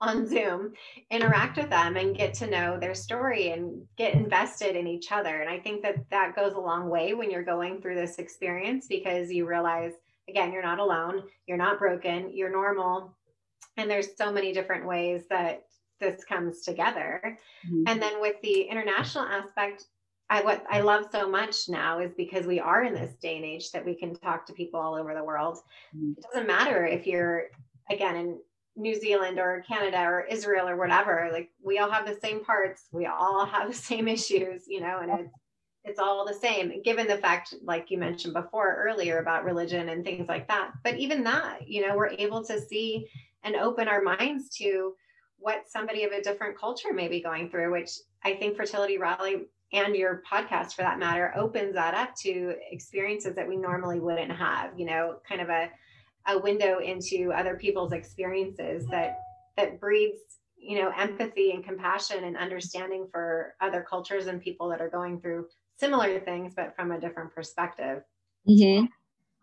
on 0.00 0.26
Zoom, 0.26 0.72
interact 1.10 1.58
with 1.58 1.68
them 1.68 1.96
and 1.96 2.16
get 2.16 2.32
to 2.34 2.46
know 2.46 2.78
their 2.78 2.94
story 2.94 3.50
and 3.50 3.82
get 3.98 4.14
invested 4.14 4.74
in 4.74 4.86
each 4.86 5.12
other. 5.12 5.42
And 5.42 5.50
I 5.50 5.58
think 5.58 5.82
that 5.82 5.96
that 6.10 6.34
goes 6.34 6.54
a 6.54 6.60
long 6.60 6.88
way 6.88 7.12
when 7.12 7.30
you're 7.30 7.42
going 7.42 7.80
through 7.80 7.96
this 7.96 8.18
experience 8.18 8.86
because 8.88 9.30
you 9.30 9.46
realize, 9.46 9.92
again, 10.28 10.52
you're 10.52 10.62
not 10.62 10.78
alone, 10.78 11.24
you're 11.46 11.58
not 11.58 11.78
broken, 11.78 12.30
you're 12.34 12.50
normal. 12.50 13.14
And 13.76 13.90
there's 13.90 14.16
so 14.16 14.32
many 14.32 14.52
different 14.52 14.86
ways 14.86 15.24
that 15.28 15.64
this 16.00 16.24
comes 16.24 16.62
together. 16.62 17.38
Mm-hmm. 17.66 17.84
And 17.86 18.02
then 18.02 18.20
with 18.20 18.36
the 18.42 18.62
international 18.62 19.24
aspect, 19.24 19.84
I 20.28 20.42
what 20.42 20.64
I 20.70 20.80
love 20.80 21.06
so 21.10 21.28
much 21.28 21.68
now 21.68 21.98
is 21.98 22.12
because 22.16 22.46
we 22.46 22.60
are 22.60 22.84
in 22.84 22.94
this 22.94 23.14
day 23.16 23.36
and 23.36 23.44
age 23.44 23.72
that 23.72 23.84
we 23.84 23.94
can 23.94 24.14
talk 24.16 24.46
to 24.46 24.52
people 24.52 24.80
all 24.80 24.94
over 24.94 25.14
the 25.14 25.24
world. 25.24 25.58
Mm-hmm. 25.96 26.12
It 26.16 26.24
doesn't 26.24 26.46
matter 26.46 26.86
if 26.86 27.06
you're 27.06 27.46
again 27.90 28.16
in 28.16 28.38
New 28.76 28.94
Zealand 28.94 29.38
or 29.38 29.64
Canada 29.66 30.00
or 30.02 30.20
Israel 30.22 30.68
or 30.68 30.76
whatever. 30.76 31.28
Like 31.32 31.50
we 31.62 31.78
all 31.78 31.90
have 31.90 32.06
the 32.06 32.18
same 32.20 32.44
parts, 32.44 32.84
we 32.92 33.06
all 33.06 33.44
have 33.44 33.68
the 33.68 33.74
same 33.74 34.08
issues, 34.08 34.64
you 34.68 34.80
know, 34.80 35.00
and 35.00 35.20
it's 35.20 35.34
it's 35.84 35.98
all 35.98 36.26
the 36.26 36.34
same 36.34 36.82
given 36.82 37.06
the 37.06 37.18
fact 37.18 37.54
like 37.62 37.90
you 37.90 37.98
mentioned 37.98 38.34
before 38.34 38.84
earlier 38.86 39.18
about 39.18 39.44
religion 39.44 39.88
and 39.88 40.04
things 40.04 40.28
like 40.28 40.46
that 40.48 40.72
but 40.84 40.96
even 40.98 41.24
that 41.24 41.66
you 41.66 41.86
know 41.86 41.96
we're 41.96 42.08
able 42.08 42.44
to 42.44 42.60
see 42.60 43.06
and 43.44 43.56
open 43.56 43.88
our 43.88 44.02
minds 44.02 44.50
to 44.50 44.92
what 45.40 45.68
somebody 45.68 46.04
of 46.04 46.12
a 46.12 46.22
different 46.22 46.58
culture 46.58 46.92
may 46.92 47.08
be 47.08 47.20
going 47.20 47.50
through 47.50 47.72
which 47.72 47.90
i 48.24 48.34
think 48.34 48.56
fertility 48.56 48.98
rally 48.98 49.46
and 49.72 49.94
your 49.94 50.22
podcast 50.30 50.74
for 50.74 50.82
that 50.82 50.98
matter 50.98 51.32
opens 51.36 51.74
that 51.74 51.94
up 51.94 52.14
to 52.14 52.54
experiences 52.70 53.34
that 53.34 53.48
we 53.48 53.56
normally 53.56 54.00
wouldn't 54.00 54.32
have 54.32 54.78
you 54.78 54.86
know 54.86 55.16
kind 55.28 55.40
of 55.40 55.48
a, 55.48 55.68
a 56.26 56.38
window 56.38 56.78
into 56.78 57.32
other 57.32 57.56
people's 57.56 57.92
experiences 57.92 58.86
that 58.90 59.18
that 59.56 59.80
breeds 59.80 60.20
you 60.56 60.78
know 60.80 60.92
empathy 60.96 61.52
and 61.52 61.64
compassion 61.64 62.24
and 62.24 62.36
understanding 62.36 63.08
for 63.10 63.54
other 63.60 63.84
cultures 63.88 64.26
and 64.26 64.40
people 64.40 64.68
that 64.68 64.80
are 64.80 64.90
going 64.90 65.20
through 65.20 65.46
similar 65.80 66.20
things, 66.20 66.52
but 66.54 66.76
from 66.76 66.92
a 66.92 67.00
different 67.00 67.34
perspective. 67.34 68.02
Mm-hmm. 68.48 68.84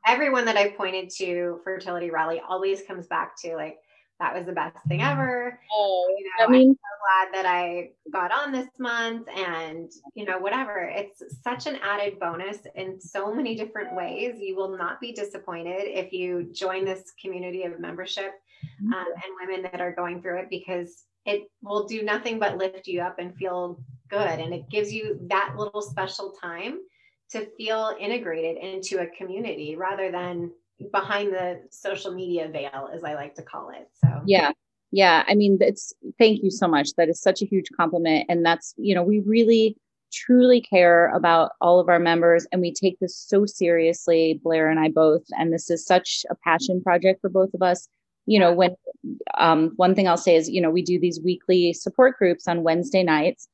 Everyone 0.06 0.46
that 0.46 0.56
I've 0.56 0.78
pointed 0.78 1.10
to 1.18 1.60
fertility 1.64 2.12
rally 2.12 2.40
always 2.48 2.84
comes 2.84 3.08
back 3.08 3.34
to 3.42 3.56
like, 3.56 3.80
that 4.20 4.36
was 4.36 4.46
the 4.46 4.52
best 4.52 4.76
thing 4.88 5.02
ever. 5.02 5.60
Oh, 5.72 6.16
you 6.18 6.26
know, 6.26 6.46
I 6.46 6.50
mean, 6.50 6.70
I'm 6.70 6.76
so 6.76 7.32
glad 7.32 7.44
that 7.44 7.50
I 7.50 7.92
got 8.12 8.32
on 8.32 8.52
this 8.52 8.68
month 8.80 9.28
and, 9.30 9.92
you 10.16 10.26
know, 10.26 10.40
whatever. 10.40 10.92
It's 10.92 11.22
such 11.44 11.68
an 11.68 11.78
added 11.84 12.20
bonus 12.20 12.58
in 12.76 13.00
so 13.00 13.34
many 13.34 13.56
different 13.56 13.96
ways. 13.96 14.40
You 14.40 14.56
will 14.56 14.76
not 14.76 15.00
be 15.00 15.12
disappointed 15.12 15.84
if 15.86 16.12
you 16.12 16.50
join 16.52 16.84
this 16.84 17.14
community 17.22 17.64
of 17.64 17.80
membership 17.80 18.32
mm-hmm. 18.84 18.94
um, 18.94 19.06
and 19.08 19.50
women 19.50 19.70
that 19.72 19.82
are 19.82 19.94
going 19.94 20.22
through 20.22 20.40
it 20.40 20.50
because 20.50 21.04
it 21.26 21.44
will 21.62 21.86
do 21.86 22.02
nothing 22.04 22.40
but 22.40 22.58
lift 22.58 22.88
you 22.88 23.02
up 23.02 23.20
and 23.20 23.36
feel 23.36 23.80
good. 24.10 24.40
And 24.40 24.54
it 24.54 24.70
gives 24.70 24.92
you 24.92 25.20
that 25.30 25.54
little 25.58 25.82
special 25.82 26.34
time 26.42 26.80
to 27.32 27.46
feel 27.58 27.96
integrated 28.00 28.58
into 28.58 29.00
a 29.00 29.08
community 29.08 29.76
rather 29.76 30.12
than 30.12 30.52
behind 30.92 31.34
the 31.34 31.62
social 31.70 32.14
media 32.14 32.48
veil, 32.48 32.90
as 32.94 33.04
I 33.04 33.16
like 33.16 33.36
to 33.36 33.42
call 33.42 33.70
it. 33.70 33.90
So, 33.94 34.22
yeah. 34.26 34.52
Yeah. 34.92 35.24
I 35.28 35.36
mean, 35.36 35.58
it's 35.60 35.94
thank 36.18 36.44
you 36.44 36.50
so 36.50 36.68
much. 36.68 36.94
That 36.96 37.10
is 37.10 37.20
such 37.20 37.42
a 37.42 37.46
huge 37.46 37.68
compliment. 37.76 38.26
And 38.30 38.46
that's, 38.46 38.74
you 38.78 38.96
know, 38.96 39.04
we 39.04 39.20
really 39.20 39.76
truly 40.14 40.62
care 40.62 41.14
about 41.14 41.52
all 41.60 41.82
of 41.82 41.90
our 41.90 42.00
members 42.00 42.48
and 42.52 42.62
we 42.62 42.74
take 42.74 42.98
this 43.00 43.18
so 43.18 43.46
seriously, 43.46 44.40
Blair 44.42 44.70
and 44.70 44.80
I 44.80 44.90
both. 44.90 45.24
And 45.38 45.52
this 45.52 45.70
is 45.70 45.86
such 45.86 46.26
a 46.30 46.36
passion 46.36 46.82
project 46.82 47.20
for 47.20 47.30
both 47.30 47.54
of 47.54 47.62
us. 47.62 47.90
You 48.26 48.40
know, 48.40 48.54
when 48.54 48.76
um, 49.38 49.74
one 49.76 49.94
thing 49.94 50.08
I'll 50.08 50.16
say 50.16 50.36
is, 50.36 50.50
you 50.50 50.62
know, 50.62 50.70
we 50.70 50.82
do 50.82 51.00
these 51.00 51.20
weekly 51.22 51.74
support 51.74 52.18
groups 52.18 52.48
on 52.48 52.64
Wednesday 52.64 53.04
nights 53.04 53.50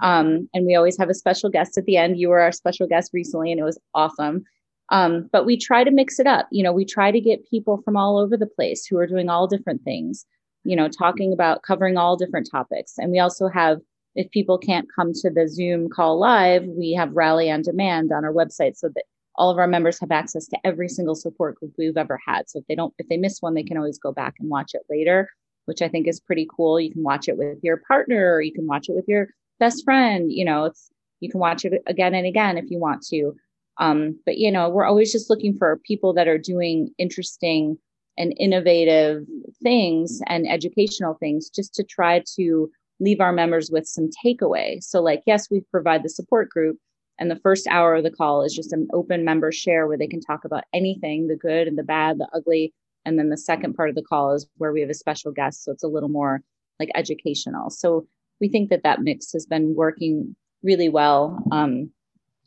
um, 0.00 0.48
and 0.54 0.66
we 0.66 0.74
always 0.74 0.98
have 0.98 1.08
a 1.08 1.14
special 1.14 1.50
guest 1.50 1.78
at 1.78 1.84
the 1.84 1.96
end. 1.96 2.18
You 2.18 2.28
were 2.28 2.40
our 2.40 2.52
special 2.52 2.86
guest 2.86 3.10
recently, 3.12 3.50
and 3.50 3.60
it 3.60 3.64
was 3.64 3.78
awesome. 3.94 4.44
Um, 4.90 5.28
but 5.32 5.44
we 5.44 5.56
try 5.56 5.84
to 5.84 5.90
mix 5.90 6.18
it 6.18 6.26
up. 6.26 6.48
You 6.50 6.62
know, 6.62 6.72
we 6.72 6.84
try 6.84 7.10
to 7.10 7.20
get 7.20 7.48
people 7.48 7.82
from 7.84 7.96
all 7.96 8.18
over 8.18 8.36
the 8.36 8.46
place 8.46 8.86
who 8.86 8.96
are 8.98 9.06
doing 9.06 9.28
all 9.28 9.46
different 9.46 9.82
things, 9.82 10.24
you 10.64 10.76
know, 10.76 10.88
talking 10.88 11.32
about 11.32 11.62
covering 11.62 11.96
all 11.96 12.16
different 12.16 12.48
topics. 12.50 12.94
And 12.98 13.10
we 13.10 13.18
also 13.18 13.48
have, 13.48 13.78
if 14.14 14.30
people 14.30 14.58
can't 14.58 14.88
come 14.94 15.12
to 15.14 15.30
the 15.30 15.48
Zoom 15.48 15.88
call 15.88 16.18
live, 16.18 16.64
we 16.64 16.92
have 16.92 17.12
Rally 17.12 17.50
on 17.50 17.62
Demand 17.62 18.12
on 18.12 18.24
our 18.24 18.32
website 18.32 18.76
so 18.76 18.88
that 18.94 19.04
all 19.36 19.50
of 19.50 19.58
our 19.58 19.68
members 19.68 20.00
have 20.00 20.10
access 20.10 20.48
to 20.48 20.58
every 20.64 20.88
single 20.88 21.14
support 21.14 21.56
group 21.56 21.72
we've 21.78 21.96
ever 21.96 22.18
had. 22.26 22.48
So 22.48 22.58
if 22.58 22.66
they 22.66 22.74
don't, 22.74 22.94
if 22.98 23.08
they 23.08 23.16
miss 23.18 23.40
one, 23.40 23.54
they 23.54 23.62
can 23.62 23.76
always 23.76 23.98
go 23.98 24.12
back 24.12 24.34
and 24.40 24.48
watch 24.48 24.72
it 24.74 24.82
later, 24.90 25.30
which 25.66 25.82
I 25.82 25.88
think 25.88 26.08
is 26.08 26.18
pretty 26.18 26.48
cool. 26.56 26.80
You 26.80 26.92
can 26.92 27.02
watch 27.02 27.28
it 27.28 27.36
with 27.36 27.58
your 27.62 27.76
partner, 27.76 28.34
or 28.34 28.40
you 28.40 28.52
can 28.52 28.66
watch 28.66 28.88
it 28.88 28.96
with 28.96 29.06
your 29.06 29.28
best 29.58 29.84
friend 29.84 30.32
you 30.32 30.44
know 30.44 30.64
it's 30.64 30.90
you 31.20 31.28
can 31.28 31.40
watch 31.40 31.64
it 31.64 31.82
again 31.86 32.14
and 32.14 32.26
again 32.26 32.56
if 32.56 32.70
you 32.70 32.78
want 32.78 33.02
to 33.02 33.34
um, 33.78 34.18
but 34.24 34.38
you 34.38 34.50
know 34.50 34.68
we're 34.68 34.84
always 34.84 35.12
just 35.12 35.30
looking 35.30 35.56
for 35.56 35.80
people 35.84 36.12
that 36.14 36.28
are 36.28 36.38
doing 36.38 36.90
interesting 36.98 37.78
and 38.16 38.34
innovative 38.38 39.24
things 39.62 40.20
and 40.26 40.48
educational 40.48 41.14
things 41.14 41.48
just 41.48 41.74
to 41.74 41.84
try 41.84 42.22
to 42.36 42.70
leave 43.00 43.20
our 43.20 43.32
members 43.32 43.70
with 43.70 43.86
some 43.86 44.10
takeaway. 44.24 44.82
So 44.82 45.00
like 45.00 45.22
yes 45.26 45.48
we 45.50 45.62
provide 45.70 46.02
the 46.02 46.08
support 46.08 46.50
group 46.50 46.78
and 47.18 47.30
the 47.30 47.36
first 47.36 47.66
hour 47.68 47.96
of 47.96 48.04
the 48.04 48.10
call 48.10 48.42
is 48.44 48.54
just 48.54 48.72
an 48.72 48.88
open 48.92 49.24
member 49.24 49.50
share 49.50 49.86
where 49.86 49.98
they 49.98 50.06
can 50.06 50.20
talk 50.20 50.44
about 50.44 50.64
anything 50.72 51.26
the 51.26 51.36
good 51.36 51.66
and 51.66 51.76
the 51.76 51.82
bad 51.82 52.18
the 52.18 52.28
ugly. 52.32 52.72
And 53.04 53.18
then 53.18 53.28
the 53.28 53.36
second 53.36 53.74
part 53.74 53.88
of 53.88 53.94
the 53.94 54.02
call 54.02 54.34
is 54.34 54.46
where 54.56 54.72
we 54.72 54.80
have 54.80 54.90
a 54.90 54.94
special 54.94 55.32
guest 55.32 55.64
so 55.64 55.72
it's 55.72 55.82
a 55.82 55.88
little 55.88 56.08
more 56.08 56.42
like 56.78 56.90
educational. 56.94 57.70
So 57.70 58.06
we 58.40 58.48
think 58.48 58.70
that 58.70 58.84
that 58.84 59.02
mix 59.02 59.32
has 59.32 59.46
been 59.46 59.74
working 59.74 60.36
really 60.62 60.88
well. 60.88 61.42
Um, 61.50 61.90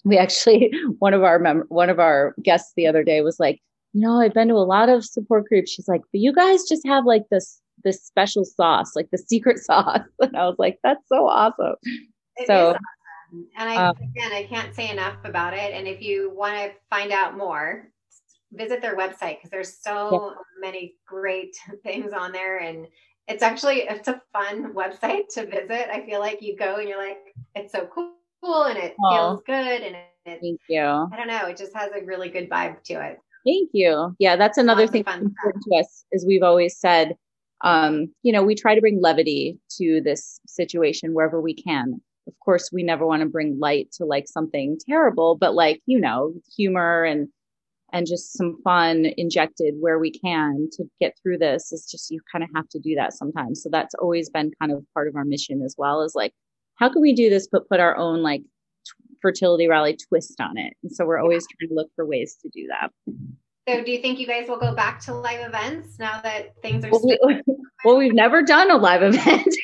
we 0.04 0.18
actually 0.18 0.72
one 1.00 1.14
of 1.14 1.24
our 1.24 1.40
mem- 1.40 1.66
one 1.70 1.90
of 1.90 2.00
our 2.00 2.36
guests 2.44 2.74
the 2.76 2.88
other 2.88 3.04
day 3.04 3.22
was 3.22 3.40
like, 3.40 3.60
you 3.94 4.02
know, 4.02 4.20
I've 4.20 4.34
been 4.34 4.48
to 4.50 4.56
a 4.56 4.58
lot 4.58 4.90
of 4.90 5.06
support 5.06 5.48
groups. 5.48 5.72
She's 5.72 5.88
like, 5.88 6.02
but 6.12 6.22
you 6.22 6.34
guys 6.34 6.64
just 6.68 6.86
have 6.88 7.06
like 7.06 7.24
this 7.30 7.60
this 7.84 8.04
special 8.04 8.46
sauce, 8.46 8.96
like 8.96 9.10
the 9.12 9.18
secret 9.18 9.60
sauce. 9.64 10.08
And 10.20 10.36
I 10.36 10.46
was 10.46 10.58
like, 10.58 10.80
that's 10.84 11.08
so 11.08 11.28
awesome. 11.28 11.76
It 12.38 12.48
so. 12.48 12.70
Awesome. 12.70 12.82
And 13.58 13.70
I 13.70 13.76
um, 13.78 13.96
again, 13.98 14.34
I 14.34 14.44
can't 14.44 14.76
say 14.76 14.90
enough 14.90 15.16
about 15.24 15.54
it. 15.54 15.74
And 15.74 15.88
if 15.88 16.02
you 16.02 16.34
want 16.36 16.56
to 16.58 16.72
find 16.90 17.14
out 17.14 17.38
more, 17.38 17.90
visit 18.52 18.82
their 18.82 18.98
website 18.98 19.38
because 19.38 19.50
there's 19.52 19.78
so 19.82 20.34
yeah. 20.36 20.42
many 20.60 20.96
great 21.08 21.56
things 21.84 22.12
on 22.12 22.34
there 22.34 22.58
and 22.58 22.88
it's 23.28 23.44
actually 23.44 23.84
it's 23.84 24.10
a 24.10 24.22
fun 24.34 24.74
website 24.74 25.30
to 25.36 25.46
visit. 25.46 25.90
I 25.90 26.06
feel 26.06 26.20
like 26.20 26.42
you 26.42 26.58
go 26.58 26.78
and 26.78 26.90
you're 26.90 26.98
like, 26.98 27.34
it's 27.56 27.72
so 27.72 27.88
cool 27.94 28.16
and 28.44 28.78
it 28.78 28.96
feels 29.10 29.42
good 29.46 29.82
and 29.82 29.96
it, 30.26 30.40
thank 30.42 30.60
you. 30.68 30.82
I 30.82 31.16
don't 31.16 31.28
know, 31.28 31.48
it 31.48 31.58
just 31.58 31.76
has 31.76 31.92
a 31.92 32.04
really 32.06 32.30
good 32.30 32.50
vibe 32.50 32.84
to 32.84 32.94
it. 32.94 33.20
Thank 33.46 33.70
you. 33.74 34.16
Yeah, 34.20 34.36
that's 34.36 34.58
another 34.58 34.88
thing 34.88 35.04
that's 35.06 35.22
important 35.22 35.64
to 35.64 35.76
us 35.78 36.06
is 36.12 36.26
we've 36.26 36.44
always 36.44 36.78
said, 36.78 37.16
um, 37.64 38.12
you 38.24 38.32
know, 38.32 38.44
we 38.44 38.56
try 38.56 38.76
to 38.76 38.82
bring 38.82 39.02
levity 39.02 39.58
to 39.78 40.02
this 40.02 40.40
situation 40.48 41.14
wherever 41.14 41.42
we 41.42 41.56
can. 41.56 42.02
Of 42.28 42.34
course, 42.40 42.70
we 42.72 42.84
never 42.84 43.06
want 43.06 43.22
to 43.24 43.30
bring 43.30 43.60
light 43.60 43.92
to 43.94 44.06
like 44.06 44.28
something 44.28 44.78
terrible, 44.88 45.36
but 45.36 45.56
like, 45.56 45.82
you 45.86 46.00
know, 46.00 46.34
humor 46.56 47.04
and 47.04 47.30
and 47.94 48.08
just 48.08 48.38
some 48.38 48.58
fun 48.64 49.06
injected 49.18 49.76
where 49.80 50.00
we 50.00 50.12
can 50.12 50.70
to 50.72 50.86
get 51.00 51.14
through 51.22 51.38
this 51.38 51.72
is 51.72 51.86
just 51.90 52.10
you 52.10 52.20
kind 52.32 52.44
of 52.44 52.50
have 52.56 52.68
to 52.70 52.80
do 52.80 52.96
that 52.96 53.14
sometimes 53.14 53.62
so 53.62 53.70
that's 53.70 53.94
always 53.96 54.30
been 54.30 54.52
kind 54.62 54.72
of 54.72 54.86
part 54.94 55.08
of 55.08 55.16
our 55.16 55.26
mission 55.26 55.62
as 55.62 55.76
well 55.78 56.02
as 56.02 56.16
like 56.16 56.34
how 56.82 56.90
can 56.90 57.02
we 57.02 57.14
do 57.14 57.30
this 57.30 57.48
but 57.50 57.70
put 57.70 57.80
our 57.80 57.96
own 57.96 58.24
like 58.24 58.42
t- 58.42 59.16
fertility 59.22 59.68
rally 59.68 59.96
twist 60.10 60.42
on 60.42 60.58
it? 60.58 60.74
And 60.84 60.92
so 60.92 61.06
we're 61.06 61.20
always 61.20 61.46
trying 61.48 61.70
to 61.70 61.76
look 61.76 61.90
for 61.96 62.06
ways 62.06 62.36
to 62.42 62.50
do 62.50 62.68
that. 62.68 62.92
So 63.70 63.84
do 63.84 63.92
you 63.92 64.02
think 64.02 64.18
you 64.18 64.26
guys 64.26 64.50
will 64.50 64.60
go 64.60 64.74
back 64.74 65.00
to 65.02 65.14
live 65.14 65.48
events 65.48 66.00
now 66.00 66.20
that 66.22 66.60
things 66.64 66.84
are 66.84 66.90
well, 66.90 67.02
we, 67.06 67.42
well 67.86 67.98
we've 67.98 68.16
never 68.16 68.42
done 68.42 68.72
a 68.72 68.78
live 68.78 69.04
event 69.04 69.56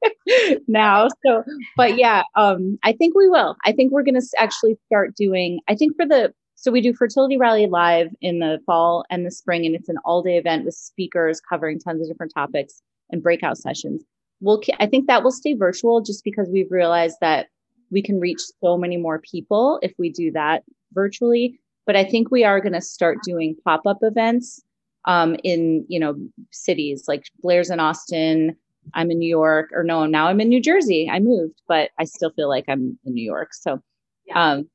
now 0.68 1.08
so 1.26 1.42
but 1.76 1.98
yeah. 1.98 2.22
um 2.36 2.78
i 2.84 2.92
think 2.92 3.16
we 3.16 3.28
will. 3.28 3.56
I 3.64 3.72
think 3.72 3.90
we're 3.90 4.04
going 4.04 4.20
to 4.20 4.26
actually 4.38 4.76
start 4.86 5.16
doing 5.16 5.58
i 5.68 5.74
think 5.74 5.96
for 5.96 6.06
the 6.06 6.32
so 6.54 6.70
we 6.70 6.82
do 6.82 6.92
Fertility 6.92 7.38
Rally 7.38 7.66
live 7.66 8.08
in 8.20 8.38
the 8.38 8.58
fall 8.66 9.06
and 9.08 9.24
the 9.24 9.30
spring, 9.30 9.64
and 9.64 9.74
it's 9.74 9.88
an 9.88 9.96
all 10.04 10.22
day 10.22 10.36
event 10.36 10.66
with 10.66 10.74
speakers 10.74 11.40
covering 11.40 11.78
tons 11.78 12.02
of 12.02 12.08
different 12.08 12.34
topics 12.34 12.82
and 13.08 13.22
breakout 13.22 13.56
sessions. 13.56 14.04
We'll, 14.40 14.60
I 14.78 14.86
think 14.86 15.06
that 15.06 15.22
will 15.22 15.32
stay 15.32 15.54
virtual 15.54 16.00
just 16.00 16.24
because 16.24 16.48
we've 16.50 16.70
realized 16.70 17.16
that 17.20 17.48
we 17.90 18.02
can 18.02 18.20
reach 18.20 18.40
so 18.62 18.76
many 18.76 18.96
more 18.96 19.20
people 19.20 19.78
if 19.82 19.92
we 19.98 20.10
do 20.10 20.30
that 20.32 20.62
virtually. 20.92 21.60
But 21.86 21.96
I 21.96 22.04
think 22.04 22.30
we 22.30 22.44
are 22.44 22.60
going 22.60 22.72
to 22.72 22.80
start 22.80 23.18
doing 23.24 23.56
pop 23.64 23.86
up 23.86 23.98
events 24.02 24.62
um, 25.06 25.36
in 25.42 25.84
you 25.88 25.98
know 25.98 26.16
cities 26.52 27.04
like 27.08 27.24
Blair's 27.40 27.70
in 27.70 27.80
Austin. 27.80 28.56
I'm 28.94 29.10
in 29.10 29.18
New 29.18 29.28
York, 29.28 29.70
or 29.72 29.84
no, 29.84 30.06
now 30.06 30.26
I'm 30.26 30.40
in 30.40 30.48
New 30.48 30.60
Jersey. 30.60 31.08
I 31.10 31.20
moved, 31.20 31.60
but 31.68 31.90
I 31.98 32.04
still 32.04 32.30
feel 32.30 32.48
like 32.48 32.64
I'm 32.68 32.98
in 33.04 33.14
New 33.14 33.24
York. 33.24 33.52
So, 33.52 33.80
yeah. 34.26 34.52
um, 34.52 34.70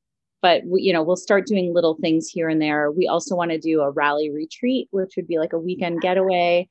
but 0.45 0.61
we, 0.67 0.83
you 0.83 0.93
know 0.93 1.01
we'll 1.01 1.15
start 1.15 1.47
doing 1.47 1.73
little 1.73 1.97
things 1.99 2.27
here 2.27 2.49
and 2.49 2.61
there 2.61 2.91
we 2.91 3.07
also 3.07 3.35
want 3.35 3.49
to 3.49 3.57
do 3.57 3.81
a 3.81 3.89
rally 3.89 4.29
retreat 4.29 4.87
which 4.91 5.13
would 5.15 5.27
be 5.27 5.39
like 5.39 5.53
a 5.53 5.57
weekend 5.57 6.01
getaway 6.01 6.69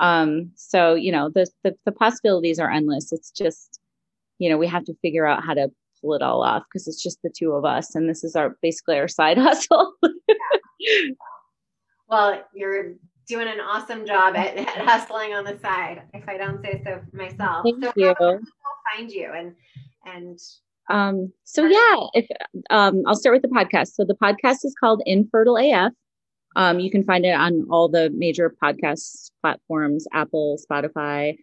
um 0.00 0.50
so 0.54 0.94
you 0.94 1.10
know 1.10 1.30
the, 1.34 1.46
the 1.64 1.74
the 1.84 1.92
possibilities 1.92 2.58
are 2.58 2.70
endless 2.70 3.12
it's 3.12 3.30
just 3.30 3.80
you 4.38 4.48
know 4.48 4.58
we 4.58 4.66
have 4.66 4.84
to 4.84 4.94
figure 5.02 5.26
out 5.26 5.44
how 5.44 5.54
to 5.54 5.70
pull 6.00 6.14
it 6.14 6.22
all 6.22 6.42
off 6.42 6.62
because 6.68 6.86
it's 6.86 7.02
just 7.02 7.18
the 7.22 7.30
two 7.30 7.52
of 7.52 7.64
us 7.64 7.94
and 7.94 8.08
this 8.08 8.22
is 8.22 8.36
our 8.36 8.56
basically 8.62 8.98
our 8.98 9.08
side 9.08 9.38
hustle 9.46 9.94
well 12.08 12.42
you're 12.54 12.94
doing 13.28 13.48
an 13.48 13.58
awesome 13.60 14.06
job 14.06 14.36
at, 14.36 14.56
at, 14.56 14.68
hustling 14.86 15.32
on 15.32 15.44
the 15.44 15.58
side 15.58 16.02
if 16.14 16.28
i 16.28 16.36
don't 16.36 16.62
say 16.62 16.80
so 16.84 17.00
myself 17.12 17.64
Thank 17.64 17.82
so 17.82 17.92
you. 17.96 18.14
how 18.18 18.40
find 18.94 19.10
you 19.10 19.32
and 19.34 19.54
and 20.04 20.38
um, 20.88 21.32
so 21.44 21.64
yeah, 21.64 22.06
if 22.14 22.26
um, 22.70 23.02
I'll 23.06 23.16
start 23.16 23.34
with 23.34 23.42
the 23.42 23.48
podcast. 23.48 23.94
So 23.94 24.04
the 24.04 24.14
podcast 24.14 24.64
is 24.64 24.74
called 24.78 25.02
Infertile 25.06 25.56
AF. 25.56 25.92
Um, 26.56 26.80
you 26.80 26.90
can 26.90 27.04
find 27.04 27.24
it 27.24 27.34
on 27.34 27.66
all 27.70 27.88
the 27.88 28.10
major 28.10 28.52
podcast 28.62 29.30
platforms 29.42 30.06
Apple, 30.12 30.58
Spotify, 30.68 31.36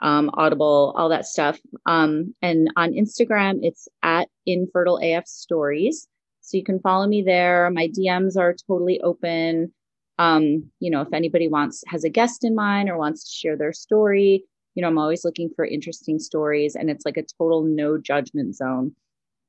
um, 0.00 0.30
Audible, 0.34 0.94
all 0.96 1.08
that 1.08 1.26
stuff. 1.26 1.58
Um, 1.86 2.34
and 2.42 2.70
on 2.76 2.92
Instagram, 2.92 3.60
it's 3.62 3.88
at 4.02 4.28
Infertile 4.46 5.00
AF 5.02 5.26
Stories. 5.26 6.06
So 6.42 6.56
you 6.56 6.64
can 6.64 6.80
follow 6.80 7.06
me 7.06 7.22
there. 7.22 7.70
My 7.70 7.88
DMs 7.88 8.36
are 8.36 8.54
totally 8.68 9.00
open. 9.00 9.72
Um, 10.18 10.70
you 10.80 10.90
know, 10.90 11.00
if 11.00 11.12
anybody 11.12 11.48
wants, 11.48 11.82
has 11.86 12.04
a 12.04 12.10
guest 12.10 12.44
in 12.44 12.54
mind 12.54 12.90
or 12.90 12.98
wants 12.98 13.24
to 13.24 13.30
share 13.30 13.56
their 13.56 13.72
story, 13.72 14.44
you 14.74 14.82
know, 14.82 14.88
I'm 14.88 14.98
always 14.98 15.24
looking 15.24 15.50
for 15.56 15.64
interesting 15.64 16.18
stories 16.18 16.76
and 16.76 16.90
it's 16.90 17.04
like 17.04 17.16
a 17.16 17.24
total 17.38 17.62
no 17.64 17.98
judgment 17.98 18.54
zone. 18.54 18.94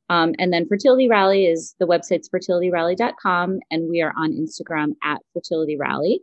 Um, 0.09 0.33
and 0.39 0.51
then 0.51 0.67
Fertility 0.67 1.07
Rally 1.07 1.45
is 1.45 1.75
the 1.79 1.85
website's 1.85 2.29
fertilityrally.com, 2.29 3.59
and 3.69 3.89
we 3.89 4.01
are 4.01 4.13
on 4.17 4.33
Instagram 4.33 4.95
at 5.03 5.19
Fertility 5.33 5.77
Rally. 5.77 6.21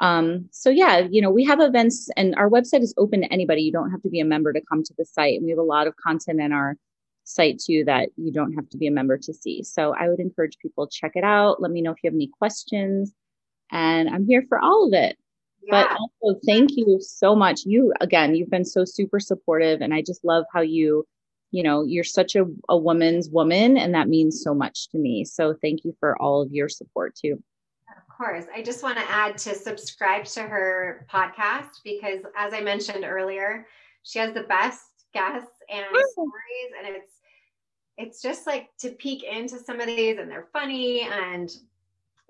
Um, 0.00 0.48
so 0.50 0.70
yeah, 0.70 1.06
you 1.10 1.20
know, 1.20 1.30
we 1.30 1.44
have 1.44 1.60
events 1.60 2.08
and 2.16 2.34
our 2.36 2.50
website 2.50 2.82
is 2.82 2.94
open 2.96 3.22
to 3.22 3.32
anybody. 3.32 3.62
You 3.62 3.72
don't 3.72 3.90
have 3.90 4.02
to 4.02 4.08
be 4.08 4.20
a 4.20 4.24
member 4.24 4.52
to 4.52 4.60
come 4.68 4.82
to 4.82 4.94
the 4.98 5.04
site. 5.04 5.36
And 5.36 5.44
we 5.44 5.50
have 5.50 5.58
a 5.58 5.62
lot 5.62 5.86
of 5.86 5.94
content 5.96 6.40
in 6.40 6.52
our 6.52 6.76
site 7.24 7.58
too 7.58 7.84
that 7.86 8.10
you 8.16 8.32
don't 8.32 8.52
have 8.54 8.68
to 8.70 8.76
be 8.76 8.86
a 8.86 8.90
member 8.90 9.16
to 9.18 9.32
see. 9.32 9.62
So 9.62 9.94
I 9.98 10.08
would 10.08 10.20
encourage 10.20 10.58
people 10.58 10.88
check 10.88 11.12
it 11.14 11.24
out. 11.24 11.62
Let 11.62 11.70
me 11.70 11.80
know 11.80 11.92
if 11.92 11.98
you 12.02 12.08
have 12.08 12.14
any 12.14 12.30
questions. 12.38 13.12
And 13.70 14.08
I'm 14.08 14.26
here 14.26 14.44
for 14.48 14.58
all 14.58 14.86
of 14.86 14.92
it. 14.92 15.16
Yeah. 15.62 15.84
But 15.84 15.98
also 15.98 16.40
thank 16.44 16.70
you 16.72 16.98
so 17.00 17.34
much. 17.34 17.60
You 17.64 17.92
again, 18.00 18.34
you've 18.34 18.50
been 18.50 18.64
so 18.64 18.84
super 18.84 19.20
supportive 19.20 19.80
and 19.80 19.94
I 19.94 20.02
just 20.02 20.24
love 20.24 20.44
how 20.52 20.60
you 20.60 21.06
you 21.54 21.62
know, 21.62 21.84
you're 21.84 22.02
such 22.02 22.34
a, 22.34 22.44
a 22.68 22.76
woman's 22.76 23.30
woman, 23.30 23.76
and 23.76 23.94
that 23.94 24.08
means 24.08 24.42
so 24.42 24.52
much 24.52 24.88
to 24.88 24.98
me. 24.98 25.24
So 25.24 25.54
thank 25.62 25.84
you 25.84 25.94
for 26.00 26.20
all 26.20 26.42
of 26.42 26.50
your 26.50 26.68
support 26.68 27.14
too. 27.14 27.40
Of 27.96 28.16
course. 28.16 28.46
I 28.52 28.60
just 28.60 28.82
want 28.82 28.98
to 28.98 29.08
add 29.08 29.38
to 29.38 29.54
subscribe 29.54 30.24
to 30.24 30.42
her 30.42 31.06
podcast 31.08 31.68
because, 31.84 32.22
as 32.36 32.52
I 32.52 32.60
mentioned 32.60 33.04
earlier, 33.04 33.68
she 34.02 34.18
has 34.18 34.34
the 34.34 34.42
best 34.42 34.82
guests 35.12 35.60
and 35.70 35.84
stories, 36.10 36.70
and 36.76 36.96
it's 36.96 37.12
it's 37.98 38.20
just 38.20 38.48
like 38.48 38.70
to 38.80 38.90
peek 38.90 39.22
into 39.22 39.60
some 39.60 39.78
of 39.78 39.86
these, 39.86 40.18
and 40.18 40.28
they're 40.28 40.48
funny 40.52 41.02
and 41.02 41.56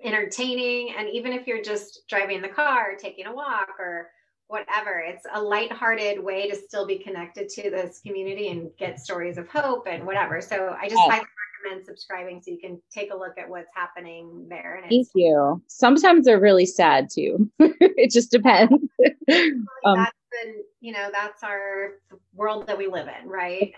entertaining. 0.03 0.93
And 0.95 1.09
even 1.09 1.33
if 1.33 1.47
you're 1.47 1.63
just 1.63 2.07
driving 2.07 2.43
the 2.43 2.47
car, 2.47 2.93
taking 2.95 3.25
a 3.25 3.33
walk, 3.33 3.69
or 3.79 4.11
whatever. 4.47 4.99
It's 4.99 5.25
a 5.33 5.41
lighthearted 5.41 6.23
way 6.23 6.49
to 6.49 6.55
still 6.55 6.85
be 6.85 6.99
connected 6.99 7.49
to 7.49 7.69
this 7.69 7.99
community 8.05 8.49
and 8.49 8.69
get 8.77 8.99
stories 8.99 9.37
of 9.37 9.47
hope 9.47 9.87
and 9.89 10.05
whatever. 10.05 10.41
So 10.41 10.75
I 10.79 10.87
just 10.87 11.01
oh. 11.03 11.09
highly 11.09 11.25
recommend 11.63 11.85
subscribing 11.85 12.41
so 12.41 12.51
you 12.51 12.59
can 12.59 12.79
take 12.91 13.11
a 13.11 13.17
look 13.17 13.37
at 13.37 13.49
what's 13.49 13.69
happening 13.73 14.47
there. 14.49 14.75
And 14.75 14.89
Thank 14.89 15.07
you. 15.15 15.61
Sometimes 15.67 16.25
they're 16.25 16.39
really 16.39 16.65
sad 16.65 17.09
too. 17.11 17.49
it 17.59 18.11
just 18.11 18.31
depends. 18.31 18.73
um, 18.73 19.95
that's 19.95 20.17
the, 20.31 20.63
you 20.79 20.93
know, 20.93 21.09
that's 21.11 21.43
our 21.43 21.93
world 22.33 22.67
that 22.67 22.77
we 22.77 22.87
live 22.87 23.07
in, 23.07 23.27
right? 23.27 23.73